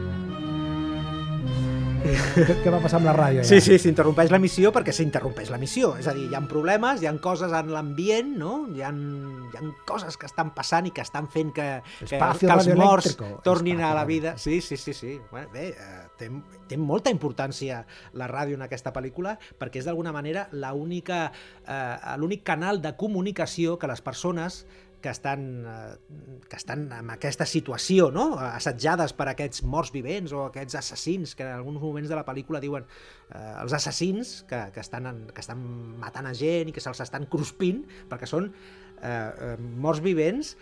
Què 2.64 2.72
va 2.74 2.80
passar 2.84 3.00
amb 3.00 3.08
la 3.10 3.14
ràdio? 3.16 3.44
Sí, 3.48 3.58
allà? 3.58 3.66
sí, 3.66 3.78
s'interrompeix 3.82 4.32
la 4.34 4.40
missió 4.42 4.72
perquè 4.76 4.94
s'interrompeix 4.96 5.52
la 5.54 5.60
missió. 5.62 5.94
És 6.00 6.08
a 6.10 6.14
dir, 6.16 6.28
hi 6.32 6.38
ha 6.38 6.42
problemes, 6.50 7.02
hi 7.04 7.10
ha 7.10 7.14
coses 7.24 7.54
en 7.54 7.72
l'ambient, 7.74 8.34
no? 8.40 8.56
Hi 8.74 8.84
ha, 8.86 8.92
hi 8.94 9.60
ha 9.60 9.64
coses 9.90 10.18
que 10.20 10.30
estan 10.30 10.54
passant 10.56 10.90
i 10.90 10.94
que 10.96 11.04
estan 11.06 11.30
fent 11.34 11.54
que, 11.56 11.68
que, 12.04 12.20
que 12.20 12.52
els 12.54 12.72
morts 12.80 13.18
tornin 13.46 13.84
a 13.84 13.94
la 13.98 14.06
vida. 14.10 14.38
Sí, 14.38 14.62
sí, 14.62 14.78
sí. 14.78 14.94
sí. 14.98 15.18
Bueno, 15.32 15.52
bé, 15.54 15.70
eh, 15.74 16.06
té, 16.20 16.30
té 16.70 16.80
molta 16.80 17.14
importància 17.14 17.84
la 18.20 18.30
ràdio 18.32 18.60
en 18.60 18.66
aquesta 18.66 18.94
pel·lícula 18.96 19.38
perquè 19.60 19.82
és 19.82 19.90
d'alguna 19.90 20.14
manera 20.16 20.48
l'única 20.54 21.26
eh, 21.30 22.16
l'únic 22.20 22.44
canal 22.48 22.82
de 22.82 22.96
comunicació 23.00 23.78
que 23.80 23.90
les 23.90 24.02
persones 24.02 24.64
que 25.04 25.12
estan, 25.12 25.66
eh, 25.68 26.40
que 26.50 26.56
estan 26.56 26.88
en 26.96 27.12
aquesta 27.12 27.46
situació, 27.50 28.08
no? 28.16 28.30
assetjades 28.40 29.14
per 29.18 29.28
aquests 29.34 29.66
morts 29.68 29.92
vivents 29.94 30.32
o 30.32 30.46
aquests 30.48 30.80
assassins, 30.80 31.36
que 31.36 31.44
en 31.44 31.52
alguns 31.58 31.82
moments 31.84 32.10
de 32.10 32.18
la 32.18 32.24
pel·lícula 32.26 32.64
diuen 32.64 32.88
eh, 32.88 33.44
els 33.60 33.76
assassins 33.76 34.40
que, 34.50 34.62
que, 34.74 34.82
estan 34.82 35.12
en, 35.12 35.22
que 35.36 35.44
estan 35.44 35.62
matant 36.00 36.32
a 36.32 36.34
gent 36.40 36.72
i 36.72 36.76
que 36.76 36.84
se'ls 36.84 37.04
estan 37.04 37.28
cruspint, 37.30 37.84
perquè 38.10 38.30
són 38.30 38.48
eh, 38.50 39.12
eh, 39.12 39.56
morts 39.60 40.02
vivents 40.06 40.56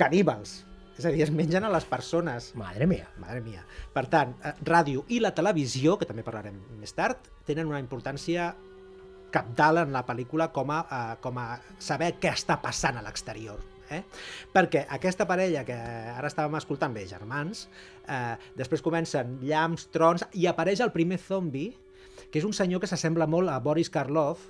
caníbals. 0.00 0.62
És 0.96 1.06
a 1.08 1.12
dir, 1.12 1.22
es 1.24 1.32
mengen 1.32 1.64
a 1.64 1.70
les 1.72 1.86
persones. 1.88 2.50
Madre 2.58 2.88
mia. 2.88 3.08
Madre 3.20 3.40
mia. 3.44 3.64
Per 3.92 4.06
tant, 4.12 4.34
eh, 4.40 4.56
ràdio 4.68 5.04
i 5.12 5.20
la 5.20 5.32
televisió, 5.36 5.98
que 6.00 6.08
també 6.08 6.24
parlarem 6.24 6.58
més 6.80 6.96
tard, 6.96 7.28
tenen 7.48 7.68
una 7.68 7.80
importància 7.80 8.54
capdalt 9.32 9.86
en 9.86 9.92
la 9.96 10.04
pel·lícula 10.06 10.50
com 10.52 10.70
a, 10.70 10.80
eh, 10.84 11.20
com 11.24 11.38
a 11.40 11.46
saber 11.78 12.14
què 12.20 12.32
està 12.32 12.60
passant 12.60 12.96
a 12.96 13.04
l'exterior. 13.04 13.71
Eh? 13.90 14.02
Perquè 14.52 14.86
aquesta 14.88 15.26
parella 15.28 15.64
que 15.68 15.74
ara 15.74 16.30
estàvem 16.30 16.56
escoltant, 16.56 16.94
bé, 16.94 17.06
germans, 17.10 17.66
eh, 18.08 18.36
després 18.56 18.82
comencen 18.84 19.38
llamps, 19.42 19.88
trons, 19.92 20.24
i 20.32 20.46
apareix 20.46 20.80
el 20.80 20.92
primer 20.94 21.18
zombi, 21.18 21.70
que 22.30 22.40
és 22.40 22.44
un 22.48 22.54
senyor 22.56 22.80
que 22.80 22.88
s'assembla 22.88 23.26
molt 23.26 23.50
a 23.52 23.58
Boris 23.60 23.90
Karloff, 23.92 24.48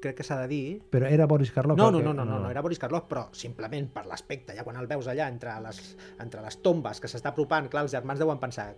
crec 0.00 0.16
que 0.16 0.24
s'ha 0.24 0.38
de 0.40 0.48
dir, 0.48 0.80
Però 0.90 1.06
era 1.08 1.26
Boris 1.26 1.50
Karloff? 1.52 1.76
no, 1.76 1.90
no, 1.90 2.00
no, 2.00 2.14
no, 2.14 2.24
no, 2.24 2.38
no, 2.38 2.50
era 2.50 2.62
Boris 2.64 2.78
Karloff, 2.78 3.06
però 3.08 3.26
simplement 3.32 3.88
per 3.92 4.06
l'aspecte, 4.06 4.56
ja 4.56 4.64
quan 4.64 4.76
el 4.80 4.88
veus 4.88 5.08
allà 5.08 5.28
entre 5.28 5.58
les, 5.64 5.80
entre 6.20 6.42
les 6.44 6.60
tombes 6.62 7.00
que 7.00 7.08
s'està 7.08 7.32
apropant, 7.34 7.68
clar, 7.68 7.84
els 7.84 7.92
germans 7.92 8.20
deuen 8.20 8.40
pensar 8.40 8.70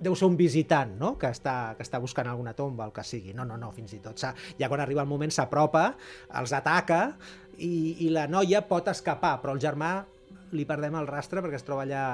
deu 0.00 0.14
ser 0.14 0.26
un 0.28 0.36
visitant, 0.38 0.92
no?, 1.00 1.14
que 1.18 1.30
està, 1.32 1.74
que 1.78 1.82
està 1.86 2.00
buscant 2.02 2.28
alguna 2.28 2.54
tomba, 2.54 2.84
el 2.86 2.92
que 2.92 3.04
sigui. 3.06 3.32
No, 3.34 3.44
no, 3.48 3.56
no, 3.56 3.72
fins 3.72 3.92
i 3.96 4.02
tot. 4.04 4.20
Ja 4.58 4.68
quan 4.68 4.80
arriba 4.84 5.02
el 5.02 5.10
moment 5.10 5.32
s'apropa, 5.34 5.94
els 6.40 6.52
ataca 6.52 7.16
i, 7.58 8.06
i 8.06 8.10
la 8.14 8.26
noia 8.30 8.62
pot 8.68 8.88
escapar, 8.92 9.38
però 9.42 9.56
el 9.56 9.62
germà 9.62 10.04
li 10.52 10.64
perdem 10.64 10.94
el 10.96 11.08
rastre 11.08 11.42
perquè 11.44 11.58
es 11.58 11.66
troba 11.66 11.84
allà 11.84 12.04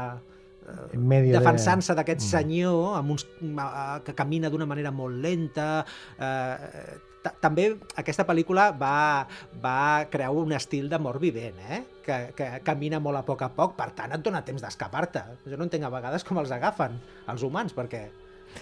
medio 0.96 1.34
defensant-se 1.36 1.94
d'aquest 1.94 2.22
Mm. 2.22 2.28
senyor 2.30 2.96
amb 2.96 3.10
uns, 3.12 3.26
eh, 3.42 4.00
que 4.04 4.14
camina 4.14 4.48
d'una 4.48 4.66
manera 4.66 4.90
molt 4.90 5.20
lenta. 5.20 5.84
Eh, 6.18 7.12
també 7.40 7.76
aquesta 7.96 8.26
pel·lícula 8.26 8.70
va, 8.78 9.26
va 9.62 10.06
crear 10.10 10.30
un 10.30 10.52
estil 10.52 10.88
de 10.88 10.98
mort 10.98 11.20
vivent, 11.20 11.56
eh? 11.70 11.82
que, 12.04 12.18
que 12.36 12.48
camina 12.64 13.00
molt 13.00 13.16
a 13.16 13.22
poc 13.24 13.42
a 13.42 13.48
poc, 13.48 13.76
per 13.76 13.90
tant 13.96 14.12
et 14.12 14.20
dona 14.22 14.42
temps 14.44 14.60
d'escapar-te. 14.60 15.22
Jo 15.48 15.56
no 15.56 15.64
entenc 15.64 15.84
a 15.84 15.88
vegades 15.88 16.24
com 16.24 16.38
els 16.38 16.50
agafen, 16.52 17.00
els 17.28 17.42
humans, 17.42 17.72
perquè 17.74 18.04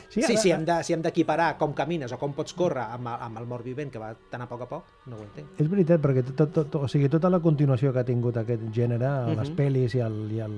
Sí, 0.08 0.22
sí, 0.22 0.38
si 0.38 0.50
hem 0.50 0.62
de- 0.64 0.78
si 0.84 0.94
hem 0.94 1.02
d'equiparar 1.04 1.58
com 1.58 1.74
camines 1.76 2.10
o 2.12 2.16
com 2.18 2.32
pots 2.32 2.54
córrer 2.56 2.80
amb, 2.94 3.08
amb 3.12 3.36
el 3.36 3.44
mort 3.44 3.62
vivent 3.62 3.90
que 3.92 3.98
va 4.00 4.14
tan 4.30 4.40
a 4.40 4.46
poc 4.48 4.62
a 4.62 4.66
poc, 4.70 4.84
no 5.06 5.16
ho 5.18 5.22
entenc. 5.26 5.50
És 5.60 5.68
veritat, 5.68 6.00
perquè 6.00 6.22
tot, 6.30 6.36
tot, 6.50 6.70
tot, 6.70 6.74
o 6.86 6.88
sigui, 6.88 7.10
tota 7.12 7.28
la 7.28 7.40
continuació 7.44 7.92
que 7.92 7.98
ha 8.00 8.04
tingut 8.08 8.38
aquest 8.40 8.62
gènere, 8.72 9.04
a 9.04 9.26
les 9.34 9.50
Mhm. 9.50 9.56
pel·lis 9.58 9.94
i, 9.94 10.00
al, 10.00 10.16
i, 10.32 10.40
al, 10.40 10.56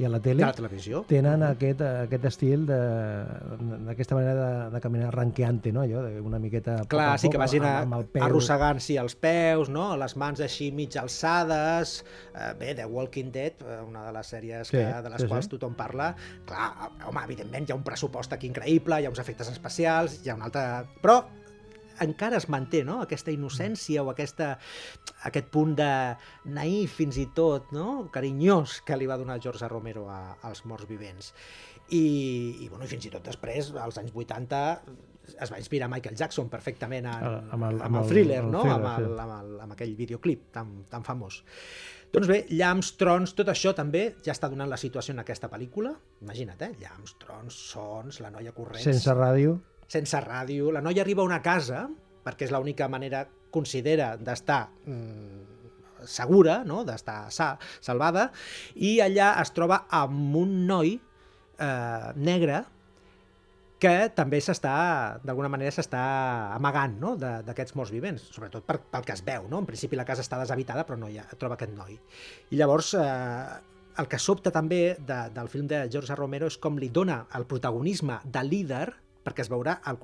i 0.00 0.06
a 0.06 0.08
la 0.08 0.18
tele, 0.24 0.40
la 0.40 0.54
televisió. 0.56 1.02
tenen 1.08 1.42
aquest, 1.44 1.82
aquest 1.84 2.24
estil 2.30 2.62
d'aquesta 2.66 4.16
manera 4.16 4.34
de, 4.38 4.70
de 4.72 4.80
caminar 4.80 5.10
ranqueante, 5.14 5.72
no? 5.74 5.82
Allò, 5.84 6.04
una 6.24 6.38
miqueta... 6.40 6.78
poc 6.82 6.94
Clar, 6.94 7.10
sí, 7.20 7.26
poc, 7.28 7.34
que 7.34 7.42
vagin 7.42 7.66
a, 7.68 7.72
amb 7.84 7.98
el 7.98 8.06
peu. 8.14 8.24
arrossegant 8.24 8.80
sí, 8.80 8.96
els 9.00 9.14
peus, 9.20 9.68
no? 9.72 9.90
les 10.00 10.16
mans 10.16 10.40
així 10.40 10.70
mig 10.72 10.96
alçades. 11.00 11.98
Eh, 12.32 12.52
bé, 12.60 12.72
The 12.78 12.86
Walking 12.88 13.30
Dead, 13.34 13.60
eh, 13.66 13.82
una 13.84 14.06
de 14.08 14.14
les 14.16 14.32
sèries 14.32 14.72
Sí, 14.72 14.78
que, 14.78 14.86
de 15.04 15.12
les 15.12 15.26
sí, 15.26 15.28
quals 15.28 15.48
sí. 15.50 15.52
tothom 15.56 15.76
parla. 15.76 16.12
Clar, 16.48 16.70
home, 17.10 17.26
evidentment 17.26 17.68
hi 17.68 17.74
ha 17.74 17.78
un 17.78 17.84
pressupost 17.86 18.32
aquí 18.32 18.48
increïble, 18.48 19.00
hi 19.02 19.06
ha 19.08 19.12
uns 19.12 19.20
efectes 19.22 19.52
especials, 19.52 20.20
hi 20.24 20.32
ha 20.32 20.38
un 20.38 20.48
altre... 20.48 20.64
Però 21.04 21.20
encara 22.00 22.36
es 22.40 22.48
manté, 22.48 22.84
no?, 22.84 23.00
aquesta 23.04 23.30
innocència 23.34 24.02
o 24.02 24.10
aquesta, 24.10 24.54
aquest 25.28 25.48
punt 25.52 25.74
de 25.78 25.90
naïf 26.44 26.96
fins 27.02 27.18
i 27.20 27.28
tot, 27.36 27.70
no?, 27.76 28.08
carinyós 28.14 28.80
que 28.86 28.96
li 28.96 29.06
va 29.10 29.18
donar 29.20 29.40
George 29.40 29.68
Romero 29.68 30.08
a, 30.10 30.36
als 30.42 30.64
morts 30.64 30.88
vivents. 30.88 31.32
I, 31.92 32.02
i, 32.64 32.68
bueno, 32.70 32.86
fins 32.88 33.04
i 33.04 33.10
tot 33.12 33.24
després, 33.26 33.72
als 33.76 33.98
anys 34.00 34.14
80, 34.16 34.60
es 35.42 35.50
va 35.52 35.58
inspirar 35.60 35.88
Michael 35.92 36.16
Jackson 36.18 36.48
perfectament 36.50 37.04
en, 37.06 37.12
Ah, 37.12 37.42
amb 37.54 37.64
el- 37.68 37.76
amb, 37.80 37.82
amb 37.90 37.96
el, 38.00 38.08
thriller, 38.08 38.38
el 38.44 38.50
no? 38.50 38.62
thriller, 38.62 38.78
amb, 38.80 38.88
el, 38.98 39.10
sí. 39.12 39.20
amb, 39.20 39.34
el, 39.42 39.60
amb 39.66 39.72
aquell 39.76 39.92
videoclip 39.98 40.48
tan, 40.54 40.72
tan 40.90 41.04
famós. 41.04 41.42
Doncs 42.12 42.28
bé, 42.28 42.38
llamps, 42.52 42.90
trons, 43.00 43.32
tot 43.34 43.48
això 43.48 43.72
també 43.74 44.16
ja 44.24 44.32
està 44.34 44.48
donant 44.52 44.68
la 44.68 44.76
situació 44.76 45.14
en 45.14 45.20
aquesta 45.22 45.48
pel·lícula. 45.48 45.94
Imagina't, 46.20 46.60
eh? 46.60 46.72
Llamps, 46.80 47.14
trons, 47.22 47.54
sons, 47.72 48.18
la 48.20 48.30
noia 48.34 48.52
corrents... 48.52 48.84
Sense 48.84 49.14
ràdio. 49.16 49.54
Sense 49.92 50.20
ràdio. 50.24 50.72
La 50.72 50.82
noia 50.84 51.04
arriba 51.04 51.22
a 51.22 51.28
una 51.28 51.42
casa, 51.44 51.86
perquè 52.24 52.48
és 52.48 52.52
l'única 52.54 52.88
manera, 52.88 53.24
considera, 53.52 54.14
d'estar 54.16 54.62
mm, 54.86 56.06
segura, 56.08 56.62
no? 56.66 56.82
d'estar 56.88 57.26
sa, 57.34 57.54
salvada, 57.80 58.30
i 58.74 58.98
allà 59.04 59.34
es 59.42 59.52
troba 59.54 59.84
amb 59.92 60.38
un 60.42 60.62
noi 60.68 60.96
eh, 60.96 62.12
negre 62.16 62.62
que 63.82 64.12
també 64.14 64.38
s'està, 64.38 64.72
d'alguna 65.26 65.50
manera, 65.50 65.72
s'està 65.74 66.02
amagant 66.54 66.94
no? 67.02 67.16
d'aquests 67.18 67.74
morts 67.74 67.90
vivents, 67.90 68.28
sobretot 68.30 68.62
per, 68.66 68.78
pel 68.92 69.06
que 69.06 69.16
es 69.16 69.24
veu. 69.26 69.48
No? 69.50 69.58
En 69.58 69.66
principi 69.66 69.98
la 69.98 70.06
casa 70.06 70.22
està 70.22 70.38
deshabitada, 70.38 70.86
però 70.86 71.00
no 71.00 71.10
hi 71.10 71.18
ha, 71.18 71.26
troba 71.34 71.58
aquest 71.58 71.74
noi. 71.74 71.98
I 72.54 72.60
llavors, 72.60 72.92
eh, 72.94 73.58
el 73.98 74.08
que 74.08 74.20
sobta 74.22 74.52
també 74.54 74.94
de, 75.02 75.18
del 75.34 75.50
film 75.50 75.66
de 75.68 75.82
George 75.90 76.14
Romero 76.16 76.46
és 76.48 76.60
com 76.62 76.78
li 76.78 76.92
dona 76.94 77.24
el 77.36 77.48
protagonisme 77.50 78.20
de 78.24 78.44
líder 78.46 78.86
perquè 79.24 79.40
es 79.44 79.50
veurà 79.50 79.78
al, 79.84 79.98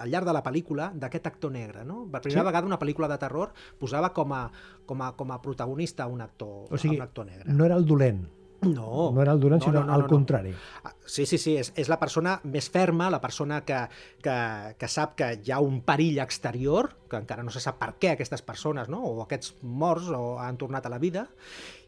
al 0.00 0.10
llarg 0.10 0.26
de 0.26 0.32
la 0.36 0.42
pel·lícula 0.42 0.90
d'aquest 0.94 1.26
actor 1.26 1.50
negre. 1.52 1.84
No? 1.84 2.04
Per 2.10 2.20
primera 2.20 2.42
Sí. 2.42 2.46
vegada 2.46 2.66
una 2.66 2.78
pel·lícula 2.78 3.08
de 3.08 3.18
terror 3.18 3.52
posava 3.78 4.12
com 4.12 4.32
a, 4.32 4.44
com 4.86 5.02
a, 5.02 5.12
com 5.16 5.32
a 5.32 5.40
protagonista 5.42 6.06
un 6.06 6.20
actor, 6.20 6.66
O 6.70 6.78
sigui, 6.78 6.96
un 6.96 7.02
actor 7.02 7.26
negre. 7.26 7.52
no 7.52 7.64
era 7.64 7.76
el 7.76 7.86
dolent. 7.86 8.28
No, 8.62 9.10
No 9.10 9.22
era 9.22 9.32
el 9.32 9.40
dolent, 9.40 9.62
no, 9.62 9.64
sinó 9.70 9.80
no, 9.80 9.86
no, 9.86 9.92
al 9.94 10.00
no, 10.02 10.06
no. 10.06 10.10
contrari. 10.12 10.50
Ah, 10.84 10.92
Sí, 11.06 11.24
sí, 11.24 11.38
sí, 11.38 11.54
és, 11.56 11.72
és 11.80 11.88
la 11.88 11.96
persona 11.98 12.38
més 12.44 12.68
ferma, 12.70 13.08
la 13.10 13.18
persona 13.20 13.62
que, 13.64 13.78
que, 14.22 14.34
que 14.78 14.88
sap 14.88 15.14
que 15.16 15.30
hi 15.42 15.50
ha 15.50 15.60
un 15.64 15.80
perill 15.80 16.18
exterior, 16.20 16.90
que 17.08 17.16
encara 17.16 17.42
no 17.42 17.50
se 17.50 17.58
sap 17.64 17.78
per 17.80 17.94
què 17.98 18.10
aquestes 18.12 18.42
persones, 18.42 18.90
no? 18.92 19.00
o 19.00 19.22
aquests 19.24 19.54
morts 19.62 20.10
o 20.12 20.38
han 20.38 20.58
tornat 20.60 20.84
a 20.84 20.90
la 20.92 20.98
vida, 20.98 21.26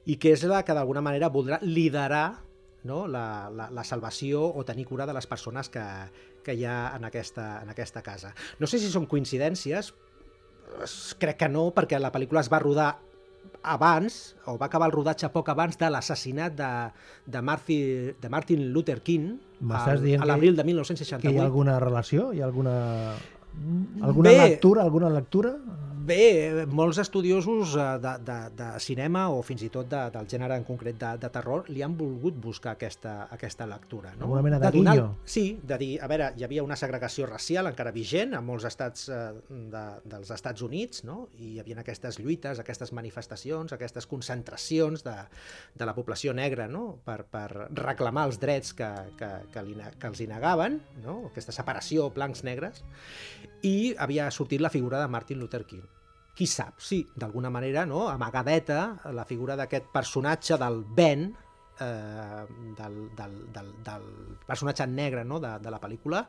i 0.07 0.17
que 0.17 0.33
és 0.33 0.43
la 0.49 0.63
que 0.65 0.73
d'alguna 0.73 1.03
manera 1.05 1.29
voldrà 1.29 1.61
liderar 1.61 2.39
no? 2.85 3.07
la, 3.07 3.51
la, 3.53 3.69
la 3.71 3.85
salvació 3.85 4.41
o 4.43 4.65
tenir 4.65 4.87
cura 4.89 5.05
de 5.07 5.13
les 5.13 5.27
persones 5.29 5.69
que, 5.69 5.85
que 6.43 6.55
hi 6.55 6.65
ha 6.65 6.93
en 6.97 7.05
aquesta, 7.05 7.63
en 7.63 7.71
aquesta 7.71 8.03
casa. 8.03 8.35
No 8.59 8.67
sé 8.67 8.79
si 8.83 8.91
són 8.91 9.07
coincidències, 9.07 9.93
es- 10.83 11.17
crec 11.19 11.37
que 11.39 11.49
no, 11.49 11.71
perquè 11.75 11.99
la 12.01 12.13
pel·lícula 12.13 12.41
es 12.41 12.51
va 12.53 12.59
rodar 12.63 12.99
abans, 13.63 14.35
o 14.47 14.57
va 14.59 14.67
acabar 14.67 14.89
el 14.89 14.93
rodatge 14.95 15.29
poc 15.31 15.49
abans 15.53 15.77
de 15.79 15.89
l'assassinat 15.91 16.55
de, 16.59 16.71
de, 17.27 17.43
Martin, 17.43 18.15
de 18.21 18.29
Martin 18.29 18.69
Luther 18.73 19.01
King 19.03 19.37
al- 20.17 20.21
a 20.21 20.23
que- 20.23 20.27
l'abril 20.27 20.57
de 20.57 20.63
Que 20.63 20.69
hi 20.69 20.73
ha 20.73 20.73
1968. 20.73 21.43
alguna 21.43 21.79
relació? 21.81 22.33
Hi 22.33 22.41
ha 22.41 22.45
alguna... 22.47 23.15
Alguna 24.01 24.31
Bé. 24.31 24.39
lectura? 24.49 24.83
Alguna 24.83 25.11
lectura? 25.11 25.57
Bé, 26.03 26.65
molts 26.67 26.99
estudiosos 26.99 27.77
eh, 27.79 27.83
de, 28.03 28.13
de, 28.27 28.37
de 28.59 28.69
cinema 28.83 29.29
o 29.31 29.43
fins 29.47 29.61
i 29.63 29.69
tot 29.71 29.87
de, 29.87 30.01
del 30.11 30.27
gènere 30.27 30.57
en 30.59 30.65
concret 30.67 30.97
de, 30.99 31.11
de 31.23 31.29
terror 31.31 31.69
li 31.71 31.85
han 31.87 31.93
volgut 31.95 32.41
buscar 32.43 32.73
aquesta, 32.75 33.29
aquesta 33.31 33.69
lectura. 33.71 34.11
No? 34.17 34.25
Alguna 34.27 34.43
mena 34.43 34.59
de 34.59 34.71
donar- 34.75 34.97
guinyo. 34.97 35.13
Sí, 35.23 35.45
de 35.63 35.79
dir, 35.79 35.91
a 36.03 36.09
veure, 36.11 36.33
hi 36.35 36.43
havia 36.49 36.65
una 36.67 36.79
segregació 36.81 37.29
racial 37.31 37.71
encara 37.71 37.93
vigent 37.95 38.35
a 38.35 38.41
molts 38.43 38.67
estats 38.67 39.07
eh, 39.15 39.21
de, 39.77 39.85
dels 40.17 40.35
Estats 40.35 40.67
Units, 40.67 41.05
no? 41.07 41.29
i 41.39 41.53
hi 41.53 41.63
havia 41.63 41.79
aquestes 41.85 42.19
lluites, 42.19 42.59
aquestes 42.59 42.91
manifestacions, 42.99 43.77
aquestes 43.79 44.11
concentracions 44.11 45.07
de, 45.07 45.15
de 45.79 45.87
la 45.87 45.95
població 45.95 46.35
negra 46.35 46.67
no? 46.67 46.97
per, 47.07 47.21
per 47.31 47.47
reclamar 47.79 48.27
els 48.33 48.43
drets 48.43 48.75
que, 48.75 48.91
que, 49.23 49.31
que, 49.55 49.67
li, 49.71 49.79
que 50.01 50.11
els 50.11 50.25
hi 50.25 50.31
negaven, 50.35 50.81
no? 51.07 51.21
aquesta 51.31 51.55
separació 51.55 52.11
blancs-negres, 52.11 52.83
i 53.63 53.93
havia 54.03 54.33
sortit 54.35 54.59
la 54.65 54.73
figura 54.75 54.99
de 54.99 55.07
Martin 55.07 55.39
Luther 55.39 55.63
King. 55.63 55.87
Qui 56.33 56.47
sap, 56.49 56.81
sí, 56.81 57.03
d'alguna 57.15 57.51
manera, 57.53 57.85
no? 57.85 58.07
amagadeta, 58.09 58.79
la 59.13 59.27
figura 59.29 59.57
d'aquest 59.59 59.91
personatge 59.93 60.57
del 60.61 60.81
Ben, 60.97 61.27
eh, 61.81 62.47
del, 62.79 62.99
del, 63.19 63.37
del, 63.53 63.71
del 63.85 64.09
personatge 64.47 64.87
negre 64.87 65.27
no? 65.29 65.41
de, 65.41 65.59
de 65.61 65.73
la 65.73 65.81
pel·lícula, 65.83 66.25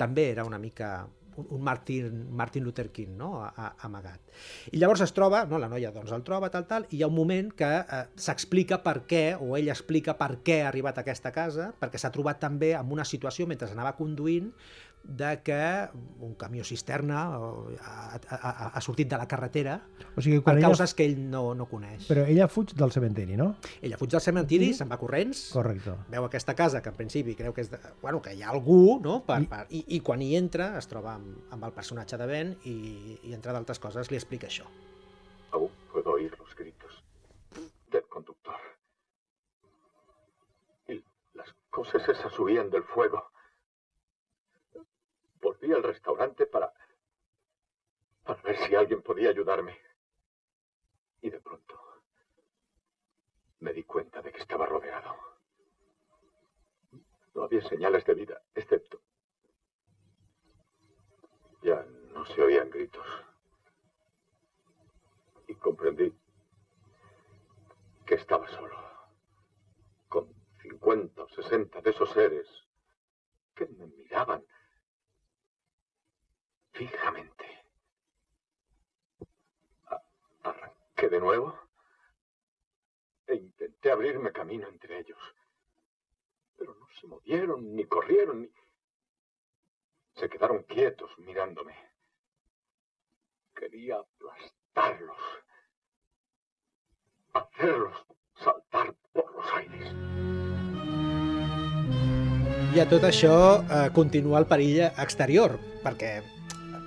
també 0.00 0.30
era 0.32 0.46
una 0.48 0.60
mica 0.62 0.92
un, 1.38 1.62
Martin, 1.62 2.26
Martin 2.30 2.64
Luther 2.64 2.90
King 2.90 3.16
no? 3.16 3.42
a, 3.42 3.52
a, 3.54 3.68
amagat. 3.86 4.32
I 4.72 4.80
llavors 4.80 5.02
es 5.04 5.14
troba, 5.14 5.44
no, 5.50 5.60
la 5.60 5.70
noia 5.70 5.92
doncs 5.94 6.12
el 6.14 6.24
troba, 6.26 6.50
tal, 6.54 6.66
tal, 6.70 6.88
i 6.90 6.98
hi 6.98 7.04
ha 7.04 7.10
un 7.10 7.16
moment 7.16 7.52
que 7.58 7.70
eh, 7.80 8.02
s'explica 8.18 8.80
per 8.84 9.02
què, 9.10 9.22
o 9.38 9.54
ell 9.58 9.70
explica 9.72 10.16
per 10.18 10.38
què 10.46 10.62
ha 10.62 10.68
arribat 10.72 10.98
a 10.98 11.06
aquesta 11.06 11.32
casa, 11.34 11.70
perquè 11.78 12.00
s'ha 12.00 12.12
trobat 12.14 12.40
també 12.42 12.74
en 12.78 12.92
una 12.94 13.06
situació 13.08 13.46
mentre 13.46 13.70
anava 13.70 13.96
conduint 13.98 14.50
de 15.04 15.42
que 15.42 15.88
un 16.20 16.34
camió 16.34 16.64
cisterna 16.64 17.22
ha, 17.22 17.38
ha, 17.80 18.18
ha, 18.30 18.66
ha 18.76 18.80
sortit 18.80 19.08
de 19.08 19.16
la 19.16 19.26
carretera 19.26 19.78
O 20.16 20.20
sigui, 20.20 20.40
per 20.44 20.56
ella... 20.58 20.66
causes 20.68 20.92
que 20.94 21.06
ell 21.08 21.16
no, 21.30 21.54
no 21.56 21.64
coneix. 21.70 22.04
Però 22.10 22.26
ella 22.28 22.48
fuig 22.52 22.74
del 22.76 22.92
cementiri, 22.92 23.36
no? 23.40 23.54
Ella 23.80 23.96
fuig 23.96 24.10
del 24.12 24.20
cementiri, 24.20 24.72
se'n 24.76 24.90
va 24.92 24.98
corrents, 25.00 25.46
Correcte. 25.54 25.94
veu 26.12 26.26
aquesta 26.28 26.54
casa 26.58 26.82
que 26.82 26.92
en 26.92 26.98
principi 26.98 27.34
creu 27.38 27.54
que 27.56 27.64
és 27.64 27.70
de, 27.72 27.80
bueno, 28.02 28.20
que 28.20 28.34
hi 28.36 28.42
ha 28.42 28.50
algú, 28.52 28.98
no? 29.00 29.22
Per, 29.24 29.40
I- 29.42 29.48
per, 29.48 29.62
i, 29.70 29.84
I 29.96 30.00
quan 30.04 30.20
hi 30.22 30.34
entra 30.36 30.74
es 30.78 30.86
troba 30.92 31.14
amb, 31.14 31.40
amb 31.56 31.64
el 31.64 31.72
personatge 31.72 32.18
de 32.20 32.26
Ben 32.28 32.52
i, 32.68 32.76
i 33.30 33.32
entre 33.38 33.52
d'altres 33.56 33.78
coses 33.80 34.10
li 34.12 34.20
explica 34.20 34.46
això. 34.50 34.68
Aún 35.52 35.70
puedo 35.92 36.10
oír 36.18 36.34
los 36.38 36.54
gritos 36.54 37.02
del 37.90 38.04
conductor. 38.10 38.60
Y 40.88 41.02
las 41.32 41.48
cosas 41.70 42.06
esas 42.08 42.38
huían 42.38 42.68
del 42.68 42.82
fuego. 42.84 43.24
Al 45.72 45.82
restaurante 45.82 46.46
para... 46.46 46.72
para 48.22 48.42
ver 48.42 48.56
si 48.56 48.74
alguien 48.74 49.02
podía 49.02 49.30
ayudarme. 49.30 49.78
Y 51.20 51.30
de 51.30 51.40
pronto 51.40 51.78
me 53.60 53.72
di 53.72 53.82
cuenta 53.82 54.22
de 54.22 54.30
que 54.30 54.38
estaba 54.38 54.66
rodeado. 54.66 55.16
No 57.34 57.42
había 57.42 57.60
señales 57.62 58.04
de 58.04 58.14
vida, 58.14 58.42
excepto... 58.54 59.00
Ya 61.60 61.82
no 61.82 62.24
se 62.24 62.40
oían 62.40 62.70
gritos 62.70 63.04
y 65.48 65.54
comprendí 65.54 66.12
que 68.06 68.14
estaba 68.14 68.46
solo, 68.48 68.76
con 70.08 70.32
50 70.62 71.22
o 71.24 71.28
60 71.28 71.80
de 71.80 71.90
esos 71.90 72.10
seres 72.10 72.46
que 73.54 73.66
me 73.66 73.86
miraban 73.86 74.46
fijamente. 76.78 77.44
Arranqué 80.44 81.08
de 81.08 81.18
nuevo 81.18 81.52
e 83.26 83.34
intenté 83.34 83.90
abrirme 83.90 84.30
camino 84.32 84.68
entre 84.68 85.00
ellos, 85.00 85.18
pero 86.56 86.74
no 86.74 86.86
se 87.00 87.06
movieron 87.08 87.74
ni 87.74 87.84
corrieron 87.84 88.42
ni... 88.42 88.50
Se 90.14 90.28
quedaron 90.28 90.62
quietos 90.62 91.10
mirándome. 91.18 91.74
Quería 93.54 93.96
aplastarlos. 93.96 95.18
Hacerlos 97.32 98.06
saltar 98.34 98.94
por 99.12 99.34
los 99.34 99.52
aires. 99.52 99.94
I 102.74 102.80
a 102.80 102.86
tot 102.86 103.02
això 103.08 103.34
eh, 103.64 103.90
continua 103.94 104.38
el 104.38 104.46
exterior, 105.02 105.58
perquè 105.82 106.37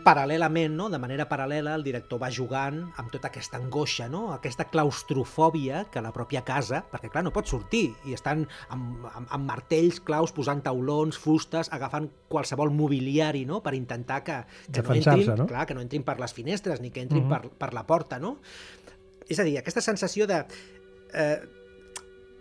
paral·lelament, 0.05 0.73
no? 0.75 0.87
de 0.89 0.99
manera 1.01 1.27
paral·lela, 1.29 1.75
el 1.77 1.83
director 1.85 2.19
va 2.21 2.29
jugant 2.33 2.79
amb 2.99 3.11
tota 3.13 3.29
aquesta 3.29 3.59
angoixa, 3.59 4.07
no? 4.09 4.31
aquesta 4.33 4.65
claustrofòbia 4.71 5.85
que 5.93 6.01
la 6.03 6.11
pròpia 6.15 6.43
casa, 6.47 6.81
perquè 6.91 7.11
clar, 7.13 7.23
no 7.27 7.33
pot 7.35 7.49
sortir, 7.51 7.91
i 8.09 8.15
estan 8.17 8.43
amb, 8.73 9.05
amb, 9.11 9.29
amb 9.29 9.47
martells, 9.47 10.01
claus, 10.05 10.33
posant 10.35 10.63
taulons, 10.65 11.19
fustes, 11.21 11.71
agafant 11.71 12.09
qualsevol 12.31 12.73
mobiliari 12.73 13.45
no? 13.45 13.61
per 13.61 13.75
intentar 13.77 14.21
que, 14.23 14.41
que 14.71 14.81
no 14.81 14.97
entrin, 14.97 15.33
no? 15.43 15.47
clar, 15.49 15.65
que 15.69 15.77
no 15.77 15.85
entrin 15.85 16.05
per 16.07 16.17
les 16.21 16.33
finestres 16.33 16.81
ni 16.81 16.91
que 16.91 17.01
entrin 17.05 17.21
Mhm. 17.25 17.29
per, 17.29 17.49
per 17.57 17.73
la 17.73 17.85
porta, 17.85 18.17
no? 18.19 18.37
És 19.29 19.39
a 19.39 19.43
dir, 19.43 19.57
aquesta 19.59 19.81
sensació 19.81 20.25
de... 20.27 20.43
Eh, 21.13 21.39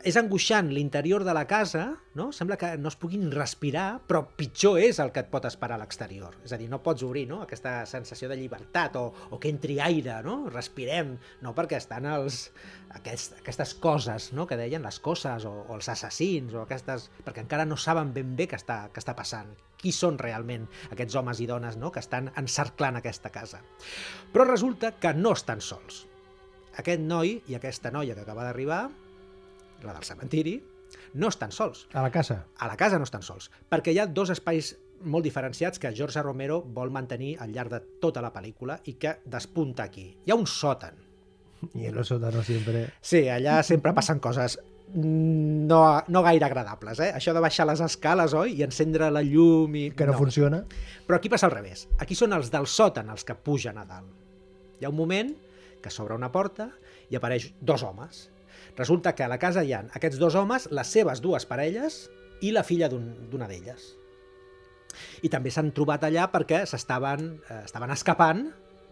és 0.07 0.16
angoixant 0.16 0.71
l'interior 0.73 1.25
de 1.26 1.33
la 1.37 1.45
casa, 1.49 1.83
no? 2.16 2.30
sembla 2.33 2.57
que 2.57 2.71
no 2.80 2.88
es 2.88 2.97
puguin 2.97 3.26
respirar, 3.33 4.00
però 4.09 4.23
pitjor 4.37 4.78
és 4.80 5.00
el 5.02 5.11
que 5.12 5.21
et 5.25 5.28
pot 5.33 5.45
esperar 5.45 5.76
a 5.76 5.80
l'exterior. 5.83 6.38
És 6.45 6.54
a 6.54 6.59
dir, 6.61 6.71
no 6.73 6.80
pots 6.85 7.04
obrir 7.04 7.26
no? 7.28 7.42
aquesta 7.45 7.85
sensació 7.88 8.30
de 8.30 8.38
llibertat 8.40 8.97
o, 8.97 9.02
o 9.30 9.38
que 9.40 9.50
entri 9.52 9.76
aire, 9.83 10.21
no? 10.25 10.38
respirem, 10.52 11.12
no 11.45 11.52
perquè 11.57 11.76
estan 11.80 12.09
els, 12.09 12.47
aquest, 12.97 13.37
aquestes 13.42 13.75
coses 13.83 14.30
no? 14.37 14.47
que 14.49 14.59
deien, 14.61 14.87
les 14.87 15.00
coses 15.04 15.45
o, 15.49 15.52
o 15.69 15.76
els 15.76 15.90
assassins, 15.92 16.54
o 16.57 16.64
aquestes, 16.64 17.11
perquè 17.26 17.45
encara 17.45 17.69
no 17.69 17.76
saben 17.76 18.14
ben 18.16 18.33
bé 18.38 18.49
què 18.49 18.57
està, 18.61 18.87
què 18.95 19.02
està 19.02 19.16
passant. 19.19 19.52
Qui 19.80 19.92
són 19.97 20.19
realment 20.21 20.66
aquests 20.90 21.16
homes 21.16 21.40
i 21.40 21.49
dones 21.49 21.76
no? 21.80 21.92
que 21.92 22.00
estan 22.00 22.33
encerclant 22.40 23.00
aquesta 23.00 23.33
casa. 23.33 23.61
Però 24.33 24.49
resulta 24.49 24.95
que 24.97 25.12
no 25.16 25.37
estan 25.37 25.61
sols. 25.64 26.07
Aquest 26.80 27.04
noi 27.04 27.40
i 27.50 27.57
aquesta 27.59 27.92
noia 27.92 28.14
que 28.16 28.25
acaba 28.25 28.47
d'arribar 28.47 28.85
la 29.84 29.94
del 29.96 30.06
cementiri, 30.06 30.58
no 31.14 31.28
estan 31.28 31.52
sols. 31.52 31.87
A 31.92 32.02
la 32.02 32.10
casa. 32.10 32.44
A 32.58 32.68
la 32.70 32.76
casa 32.76 32.99
no 32.99 33.06
estan 33.06 33.22
sols, 33.22 33.50
perquè 33.70 33.94
hi 33.94 34.00
ha 34.00 34.06
dos 34.06 34.32
espais 34.34 34.75
molt 35.00 35.25
diferenciats 35.25 35.80
que 35.80 35.92
George 35.96 36.22
Romero 36.22 36.60
vol 36.62 36.90
mantenir 36.92 37.37
al 37.40 37.54
llarg 37.54 37.72
de 37.72 37.80
tota 38.02 38.22
la 38.22 38.32
pel·lícula 38.34 38.78
i 38.90 38.96
que 39.00 39.16
despunta 39.25 39.87
aquí. 39.87 40.10
Hi 40.26 40.32
ha 40.32 40.38
un 40.38 40.46
sòtan. 40.46 40.99
I 41.75 41.87
en 41.88 41.96
el 41.99 42.04
sótano 42.04 42.42
sempre... 42.44 42.87
Sí, 43.00 43.26
allà 43.28 43.60
sempre 43.66 43.92
passen 43.96 44.20
coses 44.20 44.58
no, 44.94 45.80
no 46.08 46.22
gaire 46.22 46.46
agradables, 46.46 46.99
eh? 47.00 47.10
Això 47.14 47.34
de 47.37 47.42
baixar 47.42 47.66
les 47.68 47.82
escales, 47.84 48.34
oi? 48.34 48.56
I 48.58 48.64
encendre 48.66 49.10
la 49.12 49.22
llum 49.22 49.76
i... 49.76 49.84
Que 49.96 50.08
no, 50.08 50.16
no 50.16 50.25
funciona. 50.25 50.62
Però 51.06 51.18
aquí 51.18 51.30
passa 51.32 51.46
al 51.49 51.54
revés. 51.54 51.87
Aquí 52.00 52.16
són 52.18 52.34
els 52.37 52.50
del 52.52 52.66
sòtan 52.66 53.12
els 53.12 53.25
que 53.26 53.37
pugen 53.37 53.78
a 53.78 53.87
dalt. 53.87 54.10
Hi 54.80 54.88
ha 54.88 54.92
un 54.92 54.99
moment 54.99 55.32
que 55.80 55.92
s'obre 55.92 56.16
una 56.16 56.32
porta 56.32 56.70
i 57.10 57.16
apareix 57.16 57.50
dos 57.60 57.84
homes 57.87 58.28
Resulta 58.76 59.14
que 59.14 59.25
a 59.25 59.31
la 59.31 59.38
casa 59.38 59.64
hi 59.64 59.75
ha 59.75 59.85
aquests 59.97 60.21
dos 60.21 60.37
homes, 60.38 60.69
les 60.71 60.93
seves 60.99 61.23
dues 61.25 61.47
parelles 61.47 62.05
i 62.40 62.52
la 62.55 62.64
filla 62.64 62.88
d'una 62.88 63.45
un, 63.45 63.49
d'elles. 63.50 63.90
I 65.23 65.31
també 65.31 65.52
s'han 65.55 65.71
trobat 65.76 66.05
allà 66.09 66.26
perquè 66.33 66.64
s'estaven 66.67 67.26
eh, 67.38 67.62
estaven 67.64 67.93
escapant 67.95 68.47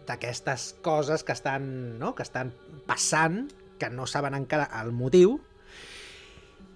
d'aquestes 0.07 0.75
coses 0.85 1.23
que 1.23 1.35
estan, 1.35 1.99
no? 1.99 2.15
que 2.15 2.25
estan 2.25 2.53
passant, 2.87 3.45
que 3.79 3.89
no 3.93 4.07
saben 4.09 4.35
encara 4.35 4.69
el 4.81 4.91
motiu, 4.95 5.37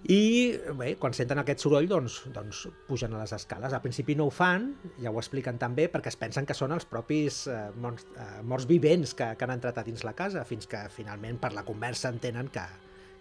i 0.04 0.52
bé, 0.76 0.90
quan 1.00 1.14
senten 1.16 1.40
aquest 1.40 1.62
soroll 1.64 1.86
doncs, 1.88 2.18
doncs 2.34 2.66
pugen 2.88 3.14
a 3.16 3.22
les 3.22 3.32
escales. 3.32 3.72
Al 3.72 3.80
principi 3.80 4.12
no 4.18 4.26
ho 4.28 4.32
fan, 4.34 4.66
ja 5.00 5.08
ho 5.08 5.20
expliquen 5.20 5.56
també, 5.60 5.86
perquè 5.88 6.12
es 6.12 6.18
pensen 6.20 6.44
que 6.44 6.56
són 6.56 6.74
els 6.76 6.84
propis 6.84 7.46
eh, 7.48 7.70
morts, 7.80 8.04
eh, 8.12 8.42
morts 8.44 8.68
vivents 8.68 9.14
que, 9.16 9.30
que 9.32 9.46
han 9.46 9.54
entrat 9.56 9.80
a 9.80 9.86
dins 9.86 10.04
la 10.04 10.12
casa, 10.12 10.44
fins 10.44 10.68
que 10.68 10.82
finalment 10.92 11.40
per 11.40 11.54
la 11.56 11.64
conversa 11.64 12.12
entenen 12.12 12.52
que, 12.52 12.66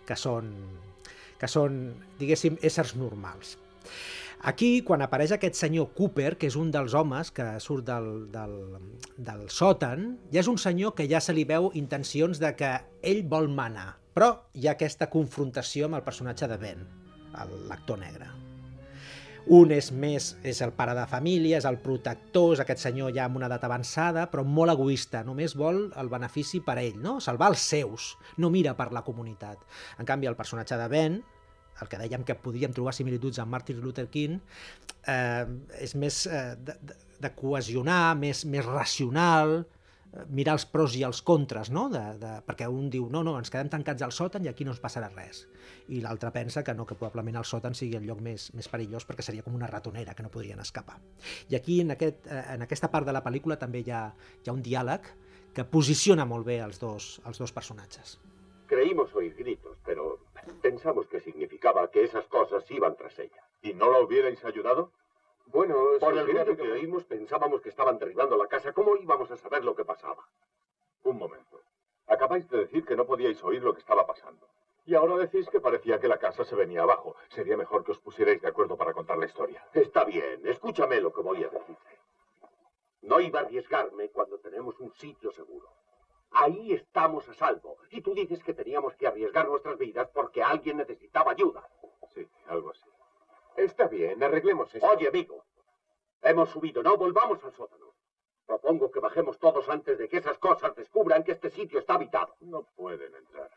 que 0.07 0.17
són, 0.19 0.51
que 1.39 1.49
són, 1.51 1.79
diguéssim, 2.19 2.59
éssers 2.61 2.95
normals. 2.99 3.57
Aquí, 4.43 4.81
quan 4.83 4.99
apareix 5.05 5.31
aquest 5.31 5.55
senyor 5.55 5.93
Cooper, 5.95 6.33
que 6.35 6.49
és 6.51 6.57
un 6.59 6.71
dels 6.71 6.91
homes 6.99 7.31
que 7.31 7.45
surt 7.63 7.85
del, 7.87 8.09
del, 8.33 8.57
del 9.15 9.45
sòtan, 9.47 10.17
ja 10.33 10.41
és 10.43 10.49
un 10.51 10.59
senyor 10.59 10.97
que 10.97 11.07
ja 11.07 11.23
se 11.23 11.35
li 11.35 11.45
veu 11.47 11.69
intencions 11.79 12.43
de 12.43 12.51
que 12.59 12.73
ell 13.07 13.23
vol 13.31 13.47
manar, 13.47 13.93
però 14.11 14.33
hi 14.51 14.67
ha 14.67 14.75
aquesta 14.75 15.07
confrontació 15.13 15.87
amb 15.87 16.01
el 16.01 16.03
personatge 16.03 16.51
de 16.51 16.59
Ben, 16.59 16.83
l'actor 17.69 18.03
negre. 18.03 18.27
Un 19.51 19.73
és 19.75 19.89
més, 19.91 20.29
és 20.47 20.61
el 20.63 20.71
pare 20.71 20.93
de 20.95 21.03
família, 21.11 21.57
és 21.57 21.65
el 21.67 21.75
protector, 21.83 22.53
és 22.55 22.61
aquest 22.63 22.79
senyor 22.85 23.11
ja 23.15 23.25
amb 23.25 23.35
una 23.41 23.49
edat 23.49 23.65
avançada, 23.67 24.23
però 24.31 24.45
molt 24.47 24.71
egoista, 24.71 25.23
només 25.27 25.57
vol 25.59 25.89
el 25.99 26.11
benefici 26.11 26.61
per 26.63 26.77
a 26.77 26.83
ell, 26.85 27.01
no? 27.03 27.17
salvar 27.19 27.49
els 27.51 27.65
seus, 27.73 28.13
no 28.39 28.51
mira 28.53 28.71
per 28.79 28.93
la 28.95 29.03
comunitat. 29.03 29.59
En 29.99 30.07
canvi, 30.07 30.31
el 30.31 30.39
personatge 30.39 30.79
de 30.79 30.87
Ben, 30.87 31.19
el 31.81 31.91
que 31.91 31.99
dèiem 31.99 32.23
que 32.23 32.37
podíem 32.39 32.71
trobar 32.71 32.93
similituds 32.95 33.41
amb 33.43 33.51
Martin 33.51 33.81
Luther 33.83 34.07
King, 34.13 34.39
eh, 35.11 35.45
és 35.81 35.95
més 35.99 36.23
eh, 36.29 36.53
de, 36.55 36.77
de, 36.79 36.99
de 37.25 37.33
cohesionar, 37.35 38.15
més, 38.15 38.45
més 38.47 38.63
racional, 38.63 39.65
mirar 40.29 40.55
els 40.57 40.65
pros 40.69 40.95
i 40.97 41.03
els 41.07 41.21
contres, 41.25 41.71
no? 41.73 41.87
De, 41.91 42.01
de, 42.21 42.31
perquè 42.45 42.67
un 42.69 42.89
diu, 42.93 43.07
no, 43.11 43.23
no, 43.25 43.35
ens 43.41 43.51
quedem 43.53 43.71
tancats 43.73 44.05
al 44.05 44.13
sòtan 44.13 44.45
i 44.45 44.51
aquí 44.51 44.65
no 44.65 44.73
ens 44.73 44.81
passarà 44.83 45.09
res. 45.13 45.43
I 45.89 46.01
l'altre 46.03 46.31
pensa 46.35 46.63
que 46.63 46.75
no, 46.77 46.85
que 46.89 46.97
probablement 46.99 47.39
el 47.41 47.47
sòtan 47.49 47.77
sigui 47.77 47.97
el 47.99 48.05
lloc 48.09 48.21
més, 48.21 48.49
més 48.57 48.69
perillós 48.69 49.07
perquè 49.09 49.25
seria 49.25 49.45
com 49.45 49.55
una 49.57 49.69
ratonera 49.71 50.13
que 50.13 50.25
no 50.25 50.31
podrien 50.33 50.61
escapar. 50.61 50.99
I 51.49 51.57
aquí, 51.57 51.79
en, 51.81 51.95
aquest, 51.95 52.27
eh, 52.27 52.43
en 52.55 52.65
aquesta 52.67 52.91
part 52.93 53.09
de 53.09 53.15
la 53.15 53.23
pel·lícula, 53.25 53.57
també 53.59 53.81
hi 53.81 53.91
ha, 53.91 54.05
hi 54.43 54.51
ha 54.51 54.55
un 54.55 54.61
diàleg 54.65 55.09
que 55.53 55.65
posiciona 55.69 56.25
molt 56.25 56.45
bé 56.45 56.59
els 56.65 56.79
dos, 56.81 57.19
els 57.29 57.41
dos 57.41 57.53
personatges. 57.53 58.17
Creímos 58.69 59.13
oír 59.15 59.33
gritos, 59.37 59.77
pero 59.85 60.19
pensamos 60.61 61.07
que 61.07 61.19
significaba 61.21 61.89
que 61.91 62.03
esas 62.03 62.25
cosas 62.27 62.69
iban 62.71 62.95
tras 62.97 63.17
ella. 63.19 63.43
¿Y 63.61 63.73
no 63.73 63.91
la 63.91 63.99
hubierais 63.99 64.43
ayudado? 64.43 64.91
Bueno, 65.53 65.75
por 65.99 66.17
el 66.17 66.25
ruido 66.25 66.55
que 66.55 66.71
oímos 66.71 67.05
pensábamos 67.05 67.61
que 67.61 67.69
estaban 67.69 67.99
derribando 67.99 68.35
la 68.35 68.47
casa. 68.47 68.71
¿Cómo 68.71 68.95
íbamos 68.95 69.29
a 69.29 69.37
saber 69.37 69.63
lo 69.63 69.75
que 69.75 69.85
pasaba? 69.85 70.27
Un 71.03 71.15
momento. 71.15 71.61
Acabáis 72.07 72.49
de 72.49 72.57
decir 72.57 72.83
que 72.83 72.95
no 72.95 73.05
podíais 73.05 73.41
oír 73.43 73.61
lo 73.61 73.71
que 73.71 73.79
estaba 73.79 74.07
pasando. 74.07 74.49
Y 74.83 74.95
ahora 74.95 75.15
decís 75.15 75.47
que 75.51 75.61
parecía 75.61 75.99
que 75.99 76.07
la 76.07 76.17
casa 76.17 76.43
se 76.43 76.55
venía 76.55 76.81
abajo. 76.81 77.15
Sería 77.29 77.55
mejor 77.55 77.83
que 77.83 77.91
os 77.91 77.99
pusierais 77.99 78.41
de 78.41 78.47
acuerdo 78.47 78.75
para 78.75 78.93
contar 78.93 79.19
la 79.19 79.25
historia. 79.25 79.63
Está 79.73 80.03
bien, 80.03 80.41
escúchame 80.47 80.99
lo 80.99 81.13
que 81.13 81.21
voy 81.21 81.43
a 81.43 81.49
decirte. 81.49 81.99
No 83.01 83.19
iba 83.19 83.39
a 83.39 83.43
arriesgarme 83.43 84.09
cuando 84.09 84.39
tenemos 84.39 84.79
un 84.79 84.91
sitio 84.95 85.31
seguro. 85.31 85.69
Ahí 86.31 86.73
estamos 86.73 87.29
a 87.29 87.33
salvo. 87.35 87.77
Y 87.91 88.01
tú 88.01 88.15
dices 88.15 88.43
que 88.43 88.53
teníamos 88.53 88.95
que 88.95 89.05
arriesgar 89.05 89.47
nuestras 89.47 89.77
vidas 89.77 90.09
porque 90.11 90.41
alguien 90.41 90.77
necesitaba 90.77 91.31
ayuda. 91.31 91.69
Sí, 92.09 92.27
algo 92.47 92.71
así. 92.71 92.92
Está 93.55 93.87
bien, 93.87 94.21
arreglemos 94.23 94.73
eso. 94.73 94.85
Oye, 94.87 95.07
amigo, 95.07 95.45
hemos 96.21 96.49
subido, 96.49 96.81
no 96.81 96.97
volvamos 96.97 97.43
al 97.43 97.53
sótano. 97.53 97.93
Propongo 98.45 98.91
que 98.91 98.99
bajemos 98.99 99.37
todos 99.37 99.69
antes 99.69 99.97
de 99.97 100.07
que 100.07 100.17
esas 100.17 100.37
cosas 100.37 100.75
descubran 100.75 101.23
que 101.23 101.31
este 101.31 101.49
sitio 101.49 101.79
está 101.79 101.93
habitado. 101.93 102.35
No 102.41 102.63
pueden 102.75 103.13
entrar. 103.15 103.49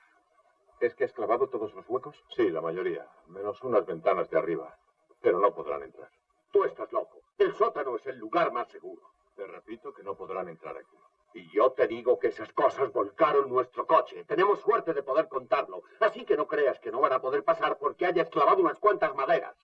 ¿Es 0.80 0.94
que 0.94 1.04
has 1.04 1.12
clavado 1.12 1.48
todos 1.48 1.74
los 1.74 1.88
huecos? 1.88 2.22
Sí, 2.28 2.50
la 2.50 2.60
mayoría, 2.60 3.08
menos 3.26 3.62
unas 3.62 3.84
ventanas 3.86 4.28
de 4.30 4.38
arriba. 4.38 4.76
Pero 5.20 5.40
no 5.40 5.52
podrán 5.54 5.82
entrar. 5.82 6.10
Tú 6.52 6.64
estás 6.64 6.92
loco. 6.92 7.20
El 7.38 7.54
sótano 7.54 7.96
es 7.96 8.06
el 8.06 8.18
lugar 8.18 8.52
más 8.52 8.68
seguro. 8.68 9.02
Te 9.34 9.46
repito 9.46 9.92
que 9.92 10.02
no 10.02 10.14
podrán 10.14 10.48
entrar 10.48 10.76
aquí. 10.76 10.96
Y 11.34 11.50
yo 11.50 11.72
te 11.72 11.86
digo 11.86 12.18
que 12.18 12.28
esas 12.28 12.52
cosas 12.52 12.92
volcaron 12.92 13.48
nuestro 13.48 13.86
coche. 13.86 14.24
Tenemos 14.24 14.60
suerte 14.60 14.94
de 14.94 15.02
poder 15.02 15.28
contarlo. 15.28 15.82
Así 16.00 16.24
que 16.24 16.36
no 16.36 16.46
creas 16.46 16.78
que 16.78 16.90
no 16.90 17.00
van 17.00 17.12
a 17.12 17.20
poder 17.20 17.42
pasar 17.42 17.76
porque 17.78 18.06
hayas 18.06 18.30
clavado 18.30 18.62
unas 18.62 18.78
cuantas 18.78 19.14
maderas. 19.14 19.56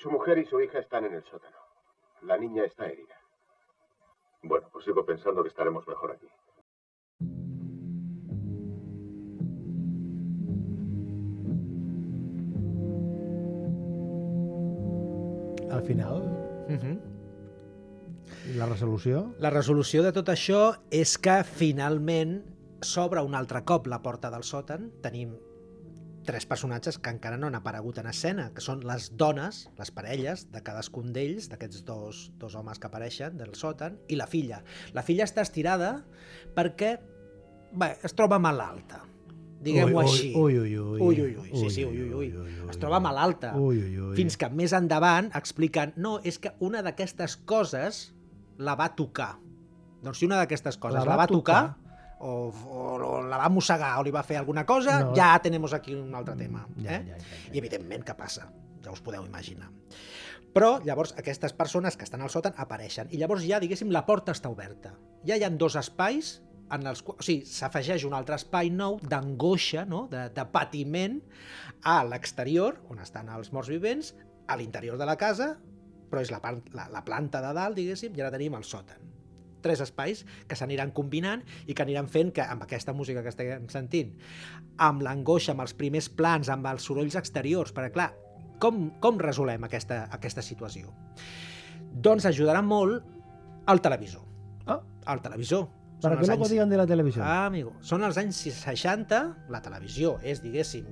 Su 0.00 0.10
mujer 0.10 0.38
y 0.38 0.46
su 0.46 0.58
hija 0.62 0.78
están 0.78 1.04
en 1.04 1.12
el 1.12 1.22
sótano. 1.24 1.58
La 2.22 2.38
niña 2.38 2.64
está 2.64 2.86
herida. 2.86 3.16
Bueno, 4.42 4.66
pues 4.72 4.86
sigo 4.86 5.04
pensando 5.04 5.42
que 5.42 5.50
estaremos 5.50 5.86
mejor 5.86 6.12
aquí. 6.12 6.26
Al 15.70 15.82
final, 15.82 16.22
Uh 16.70 16.72
-huh. 16.72 16.98
i 18.46 18.56
la 18.56 18.66
resolució... 18.66 19.34
La 19.38 19.50
resolució 19.50 20.02
de 20.02 20.12
tot 20.12 20.28
això 20.28 20.78
és 20.90 21.18
que 21.18 21.42
finalment 21.44 22.42
s'obre 22.80 23.20
un 23.22 23.34
altre 23.34 23.64
cop 23.64 23.86
la 23.86 24.00
porta 24.00 24.30
del 24.30 24.42
sòtan. 24.42 24.92
Tenim 25.02 25.34
tres 26.30 26.46
personatges 26.46 27.00
que 27.02 27.10
encara 27.10 27.36
no 27.40 27.48
han 27.50 27.58
aparegut 27.58 27.98
en 27.98 28.06
escena, 28.06 28.52
que 28.54 28.62
són 28.62 28.84
les 28.86 29.08
dones, 29.18 29.64
les 29.80 29.90
parelles 29.90 30.46
de 30.54 30.62
cadascun 30.62 31.10
d'ells, 31.14 31.48
d'aquests 31.50 31.82
dos, 31.88 32.28
dos 32.38 32.54
homes 32.54 32.78
que 32.78 32.86
apareixen 32.86 33.34
del 33.40 33.56
sòtan, 33.58 33.98
i 34.06 34.18
la 34.20 34.28
filla. 34.30 34.60
La 34.94 35.02
filla 35.02 35.26
està 35.26 35.42
estirada 35.42 35.96
perquè 36.54 36.92
bé, 37.74 37.96
es 38.06 38.14
troba 38.14 38.38
malalta, 38.38 39.02
diguem-ho 39.60 40.04
així. 40.04 40.30
ui, 40.38 40.58
ui, 40.58 40.78
ui. 40.78 41.02
Ui, 41.02 41.20
ui, 41.26 41.34
ui, 41.42 41.50
sí, 41.50 41.74
sí, 41.80 41.84
ui, 41.84 42.06
ui, 42.06 42.30
ui. 42.30 42.56
Es 42.70 42.78
troba 42.78 43.02
malalta. 43.02 43.52
Ui, 43.58 43.82
ui, 43.82 43.98
ui. 43.98 44.14
Fins 44.18 44.38
que 44.38 44.48
més 44.54 44.72
endavant 44.76 45.32
expliquen 45.34 45.96
no, 45.98 46.18
és 46.22 46.38
que 46.38 46.54
una 46.62 46.84
d'aquestes 46.86 47.40
coses 47.42 48.12
la 48.62 48.78
va 48.78 48.92
tocar. 48.94 49.34
Doncs 50.04 50.22
si 50.22 50.30
una 50.30 50.38
d'aquestes 50.40 50.78
coses 50.78 51.02
La 51.02 51.04
la 51.04 51.16
va 51.18 51.24
va, 51.26 51.28
tocar, 51.28 51.62
o, 52.20 52.52
o, 52.52 52.82
o 53.08 53.22
la 53.26 53.38
va 53.40 53.48
mossegar 53.52 53.94
o 54.00 54.04
li 54.06 54.12
va 54.14 54.22
fer 54.22 54.36
alguna 54.40 54.66
cosa, 54.68 54.98
No. 55.04 55.14
ja 55.16 55.32
tenemos 55.42 55.72
aquí 55.74 55.94
un 55.96 56.14
altre 56.14 56.36
tema. 56.36 56.66
Ja, 56.76 56.98
eh? 56.98 57.04
ja, 57.08 57.16
ja, 57.16 57.18
ja. 57.18 57.52
I 57.54 57.58
evidentment 57.62 58.04
què 58.06 58.14
passa? 58.16 58.46
Ja 58.84 58.92
us 58.92 59.00
podeu 59.04 59.24
imaginar. 59.26 59.70
Però 60.54 60.80
llavors 60.84 61.12
aquestes 61.18 61.52
persones 61.54 61.96
que 61.96 62.04
estan 62.04 62.22
al 62.24 62.30
sòtan 62.32 62.54
apareixen 62.58 63.08
i 63.14 63.18
llavors 63.20 63.44
ja, 63.46 63.60
diguéssim, 63.62 63.90
la 63.94 64.04
porta 64.06 64.32
està 64.34 64.50
oberta. 64.50 64.94
Ja 65.26 65.36
hi 65.38 65.44
ha 65.46 65.50
dos 65.50 65.76
espais 65.78 66.40
en 66.74 66.86
els 66.86 67.00
quals, 67.02 67.18
o 67.18 67.26
sigui, 67.26 67.44
s'afegeix 67.46 68.04
un 68.06 68.14
altre 68.14 68.36
espai 68.38 68.70
nou 68.70 68.98
d'angoixa, 69.02 69.84
no? 69.86 70.04
de, 70.10 70.28
de 70.34 70.44
patiment 70.52 71.20
a 71.82 72.00
l'exterior, 72.06 72.76
on 72.90 72.98
estan 73.02 73.28
els 73.34 73.52
morts 73.54 73.70
vivents, 73.72 74.12
a 74.46 74.56
l'interior 74.58 74.98
de 74.98 75.06
la 75.06 75.16
casa, 75.18 75.52
però 76.10 76.22
és 76.22 76.30
la, 76.34 76.40
part- 76.42 76.68
la, 76.74 76.88
la 76.90 77.02
planta 77.06 77.40
de 77.42 77.50
dalt, 77.54 77.76
diguéssim, 77.78 78.14
i 78.18 78.22
ara 78.22 78.30
tenim 78.34 78.54
el 78.58 78.66
sòtan. 78.66 78.98
Tres 79.62 79.80
espais 79.84 80.24
que 80.48 80.56
s'aniran 80.58 80.92
combinant 80.96 81.44
i 81.66 81.74
que 81.74 81.84
aniran 81.84 82.08
fent 82.08 82.32
que 82.36 82.42
amb 82.42 82.64
aquesta 82.66 82.92
música 82.96 83.22
que 83.22 83.32
estem 83.32 83.68
sentint, 83.72 84.14
amb 84.78 85.02
l'angoixa, 85.06 85.52
amb 85.52 85.64
els 85.66 85.74
primers 85.74 86.08
plans, 86.08 86.50
amb 86.52 86.66
els 86.70 86.86
sorolls 86.86 87.16
exteriors, 87.20 87.74
perquè 87.76 87.92
clar, 87.94 88.10
com, 88.60 88.90
com 89.00 89.18
resolem 89.18 89.64
aquesta, 89.66 90.04
aquesta 90.12 90.42
situació? 90.44 90.92
Doncs 91.90 92.26
ajudarà 92.28 92.62
molt 92.62 93.02
el 93.70 93.80
televisor. 93.80 94.24
Ah. 94.66 94.80
El 95.10 95.22
televisor. 95.24 95.68
Que 96.00 96.08
els 96.08 96.28
luego 96.28 96.44
anys- 96.44 96.50
digan 96.50 96.70
de 96.70 96.76
la 96.76 96.86
televisión. 96.86 97.26
Ah, 97.26 97.46
amigo. 97.46 97.74
Són 97.80 98.04
els 98.04 98.16
anys 98.16 98.36
60, 98.56 99.20
la 99.52 99.60
televisió 99.60 100.18
és, 100.22 100.40
diguéssim, 100.40 100.86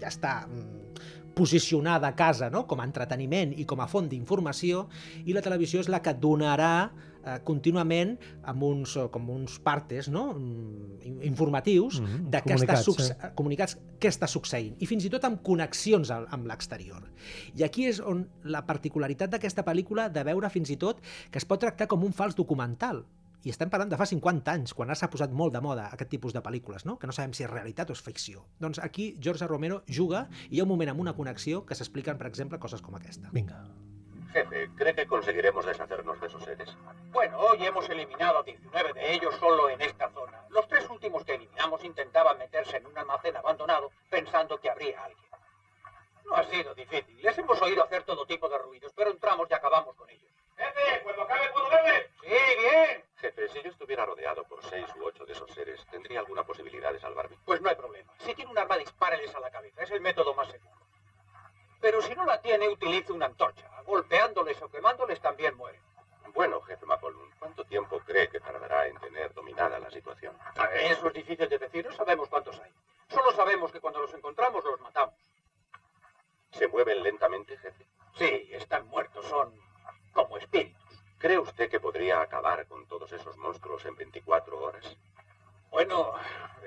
ja 0.00 0.08
està 0.08 0.46
mm, 0.48 1.34
posicionada 1.34 2.08
a 2.08 2.16
casa 2.16 2.50
no? 2.50 2.66
com 2.66 2.80
a 2.80 2.86
entreteniment 2.88 3.52
i 3.56 3.64
com 3.68 3.80
a 3.80 3.86
font 3.90 4.08
d'informació 4.10 4.88
i 5.24 5.36
la 5.36 5.42
televisió 5.44 5.80
és 5.80 5.88
la 5.88 6.02
que 6.02 6.14
donarà 6.18 6.90
eh, 7.24 7.38
contínuament 7.44 8.16
amb 8.42 8.62
uns, 8.62 8.96
eh, 8.96 9.08
com 9.10 9.28
uns 9.30 9.58
partes 9.60 10.08
no? 10.08 10.32
Mm, 10.34 11.00
in- 11.02 11.22
informatius 11.22 12.00
Mhm, 12.00 12.30
de 12.30 12.38
què 12.42 12.54
està 12.54 12.76
comunicats, 12.76 12.84
succe 12.84 13.16
comunicats 13.34 13.78
què 14.00 14.08
està 14.08 14.26
succeint 14.26 14.76
i 14.80 14.86
fins 14.86 15.04
i 15.04 15.10
tot 15.10 15.24
amb 15.24 15.42
connexions 15.42 16.10
al- 16.10 16.26
amb 16.30 16.46
l'exterior. 16.46 17.10
I 17.54 17.62
aquí 17.64 17.86
és 17.86 18.00
on 18.00 18.28
la 18.44 18.64
particularitat 18.66 19.30
d'aquesta 19.30 19.64
pel·lícula 19.64 20.08
de 20.10 20.24
veure 20.24 20.50
fins 20.50 20.70
i 20.70 20.76
tot 20.76 21.00
que 21.30 21.38
es 21.38 21.44
pot 21.44 21.60
tractar 21.60 21.86
com 21.88 22.04
un 22.04 22.12
fals 22.12 22.34
documental. 22.36 23.04
I 23.42 23.48
estem 23.48 23.70
parlant 23.70 23.88
de 23.88 23.96
fa 23.96 24.04
50 24.04 24.52
anys, 24.52 24.74
quan 24.74 24.90
ara 24.90 24.94
s'ha 24.94 25.08
posat 25.08 25.32
molt 25.32 25.54
de 25.54 25.62
moda 25.64 25.86
aquest 25.94 26.10
tipus 26.10 26.34
de 26.34 26.42
pel·lícules, 26.42 26.84
no? 26.84 26.98
que 26.98 27.06
no 27.06 27.12
sabem 27.12 27.32
si 27.32 27.42
és 27.42 27.48
realitat 27.50 27.88
o 27.88 27.94
és 27.94 28.02
ficció. 28.02 28.44
Doncs 28.60 28.78
aquí 28.78 29.16
George 29.18 29.46
Romero 29.46 29.82
juga 29.88 30.28
i 30.50 30.56
hi 30.56 30.60
ha 30.60 30.64
un 30.64 30.68
moment 30.68 30.90
amb 30.90 31.00
una 31.00 31.14
connexió 31.14 31.64
que 31.64 31.74
s'expliquen, 31.74 32.18
per 32.18 32.26
exemple, 32.26 32.58
coses 32.58 32.82
com 32.82 32.94
aquesta. 32.96 33.30
Vinga. 33.32 33.64
Jefe, 34.32 34.70
¿cree 34.76 34.94
que 34.94 35.06
conseguiremos 35.06 35.66
deshacernos 35.66 36.20
de 36.20 36.26
esos 36.28 36.44
seres? 36.44 36.68
Bueno, 37.10 37.38
hoy 37.40 37.66
hemos 37.66 37.88
eliminado 37.88 38.38
a 38.38 38.42
19 38.44 38.92
de 38.92 39.14
ellos 39.14 39.34
solo 39.40 39.68
en 39.68 39.80
esta 39.80 40.08
zona. 40.10 40.44
Los 40.50 40.68
tres 40.68 40.88
últimos 40.88 41.24
que 41.24 41.34
eliminamos 41.34 41.82
intentaban 41.84 42.38
meterse 42.38 42.76
en 42.76 42.86
un 42.86 42.96
almacén 42.96 43.36
abandonado 43.36 43.90
pensando 44.08 44.60
que 44.60 44.70
habría 44.70 45.02
alguien. 45.02 45.30
No 46.24 46.36
ha 46.36 46.44
sido 46.44 46.74
difícil. 46.76 47.20
Les 47.22 47.36
hemos 47.38 47.60
oído 47.60 47.82
hacer 47.82 48.04
todo 48.04 48.24
tipo 48.24 48.48
de 48.48 48.58
ruidos, 48.58 48.92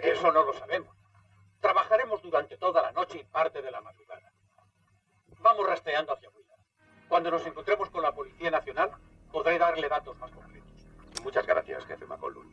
eso 0.04 0.32
no 0.32 0.44
lo 0.46 0.54
sabemos. 0.54 0.96
Trabajaremos 1.60 2.22
durante 2.22 2.58
toda 2.58 2.82
la 2.82 2.92
noche 2.92 3.20
y 3.20 3.24
parte 3.24 3.62
de 3.62 3.72
la 3.72 3.82
madrugada. 3.82 4.32
Vamos 5.42 5.68
rastreando 5.68 6.14
hacia 6.14 6.30
Huila. 6.30 6.56
Cuando 7.08 7.32
nos 7.32 7.46
encontremos 7.46 7.90
con 7.90 8.02
la 8.02 8.12
Policía 8.14 8.52
Nacional, 8.52 8.92
podré 9.32 9.58
darle 9.58 9.88
datos 9.90 10.18
más 10.20 10.32
concretos. 10.32 10.72
Muchas 11.24 11.46
gracias, 11.48 11.86
jefe 11.86 12.06
McCollum. 12.06 12.44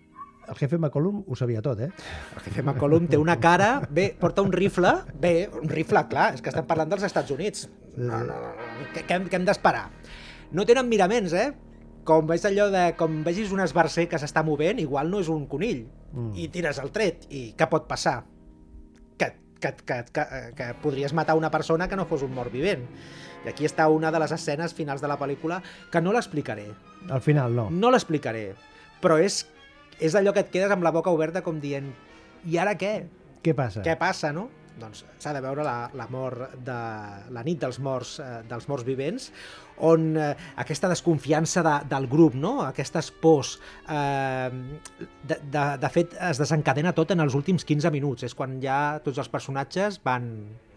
El 0.49 0.57
jefe 0.57 0.79
McCollum 0.79 1.25
ho 1.29 1.37
sabia 1.37 1.61
tot, 1.63 1.79
eh? 1.81 1.91
El 2.35 2.41
jefe 2.43 2.63
McCollum 2.63 3.07
té 3.07 3.19
una 3.19 3.39
cara... 3.39 3.83
Bé, 3.89 4.17
porta 4.19 4.43
un 4.43 4.51
rifle. 4.53 4.91
Bé, 5.15 5.49
un 5.53 5.69
rifle, 5.69 6.03
clar, 6.09 6.33
és 6.35 6.43
que 6.43 6.51
estem 6.51 6.67
parlant 6.67 6.91
dels 6.91 7.05
Estats 7.07 7.31
Units. 7.31 7.69
No, 7.97 8.19
no, 8.25 8.39
no. 8.41 8.55
Què, 8.95 9.05
què, 9.07 9.19
hem- 9.19 9.29
què 9.31 9.39
hem 9.39 9.45
d'esperar? 9.47 9.85
No 10.57 10.65
tenen 10.67 10.89
miraments, 10.91 11.35
eh? 11.39 11.51
Com 12.11 12.27
veig 12.27 12.43
allò 12.49 12.67
de... 12.75 12.85
Com 12.99 13.21
vegis 13.27 13.55
un 13.55 13.63
esbarcer 13.63 14.09
que 14.11 14.19
s'està 14.19 14.43
movent, 14.47 14.83
igual 14.83 15.13
no 15.13 15.23
és 15.23 15.31
un 15.31 15.47
conill. 15.51 15.85
Mm. 16.11 16.33
I 16.43 16.49
tires 16.51 16.83
el 16.83 16.91
tret. 16.95 17.29
I 17.31 17.53
què 17.59 17.71
pot 17.71 17.87
passar? 17.91 18.17
Que, 19.21 19.31
que, 19.63 19.75
que, 19.87 20.01
que, 20.11 20.25
que 20.59 20.71
podries 20.83 21.15
matar 21.15 21.39
una 21.39 21.53
persona 21.55 21.87
que 21.87 21.99
no 22.01 22.09
fos 22.11 22.27
un 22.27 22.35
mort 22.35 22.51
vivent. 22.51 22.83
I 23.47 23.53
aquí 23.55 23.69
està 23.69 23.87
una 23.89 24.11
de 24.11 24.19
les 24.21 24.35
escenes 24.35 24.75
finals 24.75 25.01
de 25.01 25.09
la 25.09 25.21
pel·lícula 25.21 25.63
que 25.93 26.03
no 26.03 26.13
l'explicaré. 26.17 26.67
Al 27.09 27.23
final, 27.25 27.55
no. 27.57 27.71
No 27.71 27.95
l'explicaré, 27.95 28.51
però 29.01 29.17
és, 29.23 29.45
és 30.03 30.19
allò 30.19 30.35
que 30.37 30.43
et 30.45 30.51
quedes 30.53 30.75
amb 30.75 30.85
la 30.85 30.93
boca 30.93 31.15
oberta 31.15 31.45
com 31.47 31.63
dient 31.63 31.89
i 32.49 32.59
ara 32.61 32.75
què? 32.81 32.95
Què 33.45 33.55
passa? 33.57 33.83
Què 33.85 33.97
passa, 34.01 34.33
no? 34.37 34.49
Doncs 34.81 35.03
s'ha 35.19 35.33
de 35.35 35.41
veure 35.45 35.65
la, 35.67 35.91
la 35.99 36.07
mort 36.13 36.55
de 36.65 36.77
la 37.35 37.43
nit 37.47 37.61
dels 37.61 37.81
morts, 37.83 38.19
eh, 38.23 38.41
dels 38.49 38.69
morts 38.71 38.87
vivents, 38.87 39.31
on 39.91 40.15
eh, 40.17 40.31
aquesta 40.63 40.89
desconfiança 40.93 41.65
de, 41.67 41.75
del 41.91 42.07
grup, 42.11 42.37
no? 42.39 42.61
aquestes 42.67 43.11
pors, 43.23 43.57
eh, 43.89 44.51
de, 45.25 45.41
de, 45.41 45.65
de 45.83 45.93
fet 45.93 46.17
es 46.31 46.41
desencadena 46.41 46.95
tot 46.97 47.13
en 47.15 47.25
els 47.25 47.37
últims 47.37 47.67
15 47.69 47.93
minuts, 47.95 48.29
és 48.29 48.37
quan 48.37 48.61
ja 48.63 49.01
tots 49.05 49.21
els 49.21 49.33
personatges 49.33 50.01
van, 50.05 50.31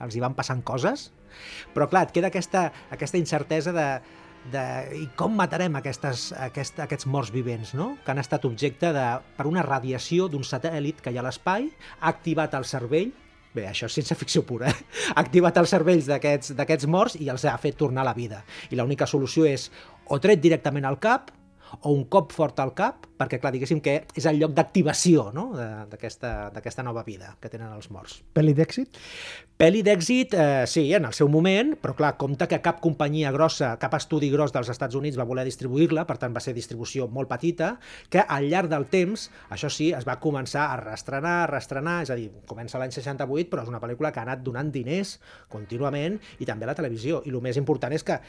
els 0.03 0.17
hi 0.17 0.23
van 0.23 0.35
passant 0.35 0.63
coses, 0.65 1.11
però 1.73 1.87
clar, 1.91 2.07
et 2.07 2.13
queda 2.15 2.29
aquesta, 2.33 2.67
aquesta 2.93 3.19
incertesa 3.19 3.73
de, 3.75 3.87
de 4.51 4.63
i 4.99 5.07
com 5.19 5.35
matarem 5.37 5.75
aquestes, 5.79 6.31
aquest, 6.47 6.79
aquests 6.83 7.07
morts 7.07 7.31
vivents, 7.33 7.73
no? 7.77 7.93
que 8.03 8.11
han 8.11 8.21
estat 8.21 8.45
objecte 8.49 8.91
de, 8.95 9.07
per 9.37 9.47
una 9.49 9.63
radiació 9.65 10.29
d'un 10.31 10.45
satèl·lit 10.47 11.01
que 11.03 11.13
hi 11.13 11.19
ha 11.19 11.23
a 11.23 11.27
l'espai, 11.29 11.69
ha 11.99 12.11
activat 12.11 12.55
el 12.59 12.67
cervell, 12.69 13.13
bé, 13.53 13.67
això 13.69 13.89
és 13.89 13.97
ciència 13.99 14.17
ficció 14.17 14.43
pura, 14.47 14.71
eh? 14.71 14.99
ha 15.13 15.19
activat 15.21 15.57
els 15.61 15.73
cervells 15.73 16.09
d'aquests 16.09 16.89
morts 16.89 17.17
i 17.21 17.29
els 17.33 17.45
ha 17.45 17.55
fet 17.61 17.77
tornar 17.79 18.03
a 18.03 18.09
la 18.11 18.17
vida. 18.17 18.43
I 18.71 18.79
l'única 18.79 19.07
solució 19.09 19.47
és 19.49 19.69
o 20.09 20.19
tret 20.19 20.41
directament 20.43 20.85
al 20.89 20.99
cap 21.01 21.31
o 21.81 21.91
un 21.91 22.05
cop 22.05 22.31
fort 22.31 22.59
al 22.59 22.73
cap, 22.77 23.07
perquè 23.17 23.39
clar, 23.39 23.51
diguéssim 23.55 23.79
que 23.81 24.03
és 24.15 24.25
el 24.29 24.37
lloc 24.39 24.51
d'activació 24.53 25.29
no? 25.33 25.51
de- 25.55 25.85
d'aquesta 25.91 26.49
d'aquesta 26.53 26.83
nova 26.83 27.03
vida 27.03 27.35
que 27.41 27.49
tenen 27.49 27.71
els 27.73 27.89
morts. 27.91 28.21
Pel·li 28.35 28.53
d'èxit? 28.53 28.97
Pel·li 29.57 29.83
d'èxit, 29.85 30.33
eh, 30.33 30.65
sí, 30.67 30.83
en 30.93 31.05
el 31.05 31.13
seu 31.13 31.29
moment, 31.29 31.73
però 31.79 31.95
clar, 31.95 32.17
compte 32.17 32.47
que 32.47 32.59
cap 32.61 32.79
companyia 32.81 33.31
grossa, 33.31 33.77
cap 33.79 33.93
estudi 33.95 34.29
gros 34.33 34.51
dels 34.51 34.69
Estats 34.69 34.95
Units 34.95 35.17
va 35.17 35.23
voler 35.29 35.45
distribuir-la, 35.45 36.05
per 36.09 36.17
tant 36.17 36.33
va 36.35 36.41
ser 36.43 36.53
distribució 36.53 37.07
molt 37.07 37.29
petita, 37.29 37.77
que 38.09 38.19
al 38.27 38.49
llarg 38.49 38.69
del 38.69 38.87
temps, 38.91 39.29
això 39.49 39.69
sí, 39.71 39.91
es 39.93 40.05
va 40.07 40.19
començar 40.19 40.67
a 40.71 40.77
restrenar, 40.81 41.43
a 41.43 41.47
restrenar, 41.53 42.01
és 42.03 42.09
a 42.11 42.15
dir, 42.19 42.29
comença 42.49 42.79
l'any 42.81 42.91
68, 42.91 43.49
però 43.49 43.63
és 43.63 43.69
una 43.71 43.79
pel·lícula 43.79 44.11
que 44.11 44.19
ha 44.19 44.27
anat 44.27 44.43
donant 44.43 44.71
diners 44.73 45.19
contínuament 45.49 46.19
i 46.39 46.45
també 46.49 46.65
a 46.65 46.73
la 46.73 46.75
televisió. 46.75 47.21
I 47.25 47.29
el 47.31 47.41
més 47.41 47.57
important 47.57 47.93
és 47.93 48.03
que 48.03 48.19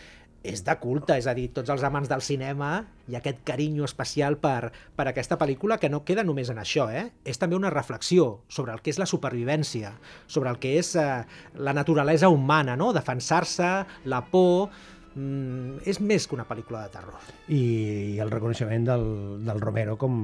és 0.44 0.60
de 0.62 0.74
culte, 0.76 1.16
és 1.16 1.26
a 1.26 1.32
dir, 1.34 1.48
tots 1.56 1.72
els 1.72 1.82
amants 1.88 2.10
del 2.10 2.22
cinema 2.22 2.84
i 3.08 3.16
aquest 3.16 3.40
carinyo 3.48 3.86
especial 3.88 4.36
per, 4.40 4.70
per 4.94 5.06
aquesta 5.08 5.38
pel·lícula 5.40 5.78
que 5.80 5.88
no 5.88 6.02
queda 6.04 6.24
només 6.24 6.50
en 6.52 6.60
això, 6.60 6.90
eh? 6.92 7.06
és 7.24 7.40
també 7.40 7.56
una 7.56 7.72
reflexió 7.72 8.44
sobre 8.52 8.76
el 8.76 8.84
que 8.84 8.92
és 8.92 9.00
la 9.00 9.08
supervivència, 9.08 9.94
sobre 10.28 10.52
el 10.52 10.60
que 10.60 10.76
és 10.78 10.92
eh, 11.00 11.22
la 11.56 11.74
naturalesa 11.76 12.28
humana, 12.28 12.76
no? 12.76 12.92
defensar-se, 12.92 13.70
la 14.04 14.26
por... 14.28 14.68
Mm, 15.14 15.76
és 15.86 16.00
més 16.02 16.24
que 16.26 16.34
una 16.34 16.44
pel·lícula 16.48 16.80
de 16.84 16.90
terror. 16.90 17.20
I, 17.48 17.58
i 18.16 18.18
el 18.22 18.30
reconeixement 18.32 18.84
del, 18.88 19.04
del 19.46 19.60
Romero 19.62 19.94
com 20.00 20.16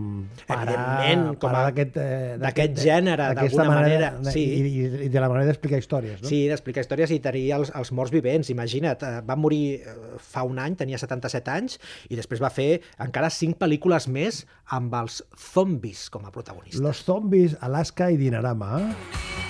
pare, 0.49 0.73
Evidentment, 0.75 1.37
com 1.39 1.51
pare 1.53 1.61
a- 1.61 1.69
d'aquest 1.71 1.99
eh, 2.03 2.37
d'aquest 2.43 2.81
gènere, 2.83 3.29
d'alguna 3.39 3.69
manera, 3.71 4.11
de- 4.19 4.33
sí. 4.35 4.43
I, 4.43 4.87
i, 5.07 5.09
de 5.09 5.21
la 5.23 5.29
manera 5.31 5.47
d'explicar 5.53 5.79
històries, 5.79 6.21
no? 6.23 6.29
Sí, 6.29 6.41
d'explicar 6.51 6.83
històries 6.83 7.13
i 7.15 7.21
tenir 7.23 7.45
els, 7.59 7.71
els 7.79 7.93
morts 7.95 8.11
vivents. 8.15 8.51
Imagina't, 8.51 8.99
eh, 9.07 9.21
va 9.27 9.37
morir 9.39 9.63
eh, 9.79 9.95
fa 10.19 10.43
un 10.49 10.59
any, 10.59 10.75
tenia 10.81 10.99
77 10.99 11.55
anys, 11.55 11.79
i 12.11 12.19
després 12.19 12.43
va 12.43 12.51
fer 12.51 12.81
encara 12.99 13.31
cinc 13.31 13.61
pel·lícules 13.63 14.09
més 14.11 14.43
amb 14.75 14.95
els 15.05 15.23
zombis 15.53 16.09
com 16.11 16.27
a 16.27 16.35
protagonistes. 16.35 16.83
Los 16.83 17.05
zombies, 17.07 17.57
Alaska 17.61 18.11
i 18.11 18.17
Dinarama. 18.19 18.81
eh? 18.91 19.50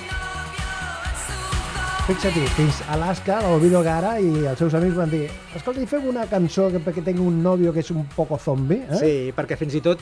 Fixa't, 2.11 2.35
fins 2.57 2.81
a 2.88 2.96
Alaska, 2.96 3.37
l'Olvido 3.44 3.85
Gara 3.87 4.16
i 4.18 4.40
els 4.51 4.59
seus 4.59 4.75
amics 4.75 4.96
van 4.99 5.12
dir 5.12 5.20
escolta, 5.55 5.79
i 5.79 5.87
fem 5.87 6.09
una 6.11 6.25
cançó 6.27 6.64
que, 6.73 6.81
perquè 6.83 7.05
tingui 7.07 7.23
un 7.23 7.37
nòvio 7.44 7.70
que 7.70 7.85
és 7.85 7.90
un 7.94 8.01
poco 8.16 8.35
zombi, 8.35 8.81
eh? 8.83 8.96
Sí, 8.99 9.11
perquè 9.37 9.55
fins 9.61 9.77
i 9.79 9.83
tot 9.85 10.01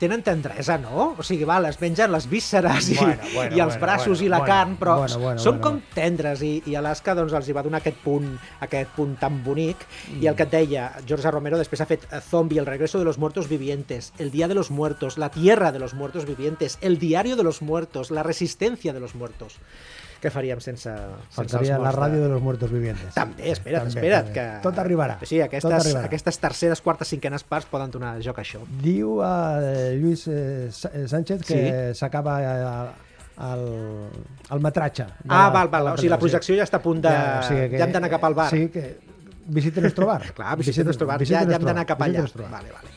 tenen 0.00 0.22
tendresa, 0.24 0.78
no? 0.80 1.10
O 1.20 1.26
sigui, 1.26 1.44
val, 1.44 1.66
es 1.68 1.76
mengen 1.82 2.14
les 2.14 2.24
vísceres 2.30 2.88
i, 2.94 2.96
Bueno, 2.96 3.28
bueno, 3.34 3.58
i 3.58 3.60
els 3.60 3.74
bueno, 3.74 3.82
braços 3.82 4.14
bueno, 4.14 4.24
i 4.24 4.30
la 4.32 4.38
bueno, 4.40 4.54
carn, 4.54 4.78
però 4.80 4.94
bueno, 5.02 5.18
bueno, 5.20 5.42
són 5.44 5.58
bueno, 5.58 5.66
com 5.66 5.98
tendres 5.98 6.40
i, 6.48 6.54
i 6.64 6.78
Alaska 6.80 7.12
doncs, 7.18 7.36
els 7.36 7.50
hi 7.50 7.56
va 7.58 7.64
donar 7.66 7.82
aquest 7.82 8.00
punt, 8.06 8.30
aquest 8.64 8.94
punt 8.96 9.12
tan 9.20 9.42
bonic 9.44 9.84
i 10.16 10.30
el 10.30 10.38
que 10.38 10.46
et 10.48 10.54
deia, 10.54 10.86
George. 11.04 11.28
Romero 11.28 11.60
després 11.60 11.84
ha 11.84 11.88
fet 11.90 12.08
eh, 12.08 12.22
Zombie, 12.24 12.62
El 12.62 12.70
regreso 12.70 12.98
de 12.98 13.04
los 13.04 13.20
muertos 13.20 13.50
vivientes, 13.52 14.14
El 14.16 14.32
día 14.32 14.48
de 14.48 14.56
los 14.56 14.70
muertos, 14.70 15.18
La 15.18 15.28
tierra 15.28 15.72
de 15.72 15.84
los 15.84 15.92
muertos 15.92 16.24
vivientes, 16.24 16.78
El 16.80 16.98
diario 16.98 17.36
de 17.36 17.44
los 17.44 17.60
muertos, 17.60 18.10
La 18.10 18.22
resistencia 18.22 18.94
de 18.94 19.00
los 19.00 19.14
muertos. 19.14 19.60
Què 20.24 20.30
faríem 20.32 20.60
sense, 20.64 20.88
sense 20.88 21.36
Faltaria 21.36 21.76
la 21.78 21.90
ràdio 21.92 22.22
de 22.24 22.28
los 22.32 22.40
muertos 22.40 22.70
vivientes. 22.72 23.12
també, 23.12 23.50
espera't, 23.52 23.84
També, 23.84 24.00
espera't. 24.00 24.24
també. 24.30 24.40
Que... 24.40 24.62
Tot 24.64 24.78
arribarà. 24.80 25.18
Sí, 25.20 25.36
Tot 25.36 25.44
aquestes, 25.50 25.72
arribarà. 25.84 26.04
aquestes 26.08 26.38
terceres, 26.40 26.80
quartes, 26.80 27.08
cinquenes 27.12 27.44
parts 27.44 27.66
poden 27.68 27.90
donar 27.92 28.14
joc 28.24 28.38
a 28.38 28.42
això. 28.42 28.62
Diu 28.80 29.18
eh, 29.22 29.98
Lluís 30.00 30.26
eh, 30.32 30.70
eh, 30.70 31.04
Sánchez 31.12 31.44
que 31.44 31.92
s'acaba 31.94 32.38
eh, 32.40 32.88
el, 33.52 33.64
el 34.56 34.60
metratge. 34.64 35.04
de 35.04 35.28
Ah, 35.28 35.44
la- 35.44 35.50
val, 35.50 35.68
val. 35.68 35.84
de 35.84 35.90
O 35.92 35.96
sigui, 35.98 36.08
la 36.08 36.18
projecció 36.18 36.56
ja 36.56 36.64
està 36.64 36.80
a 36.80 36.82
punt 36.82 37.02
de... 37.04 37.12
o 37.12 37.42
sigui 37.50 37.68
que- 37.70 37.78
ja 37.78 37.84
hem 37.84 37.92
d'anar 37.92 38.10
cap 38.16 38.24
al 38.24 38.34
bar. 38.34 38.48
Sí, 38.48 38.68
que 38.72 38.96
visiten 39.46 39.82
nuestro 39.82 40.06
bar. 40.06 40.22
Clar, 40.36 40.56
visita 40.56 40.80
el 40.80 40.86
nostre 40.86 41.04
bar. 41.04 41.18
Ja, 41.20 41.24
visiten 41.26 41.50
ja 41.50 41.56
hem 41.60 41.64
d'anar 41.68 41.84
cap 41.84 42.00
allà. 42.00 42.24
Vale, 42.48 42.72
vale. 42.72 42.88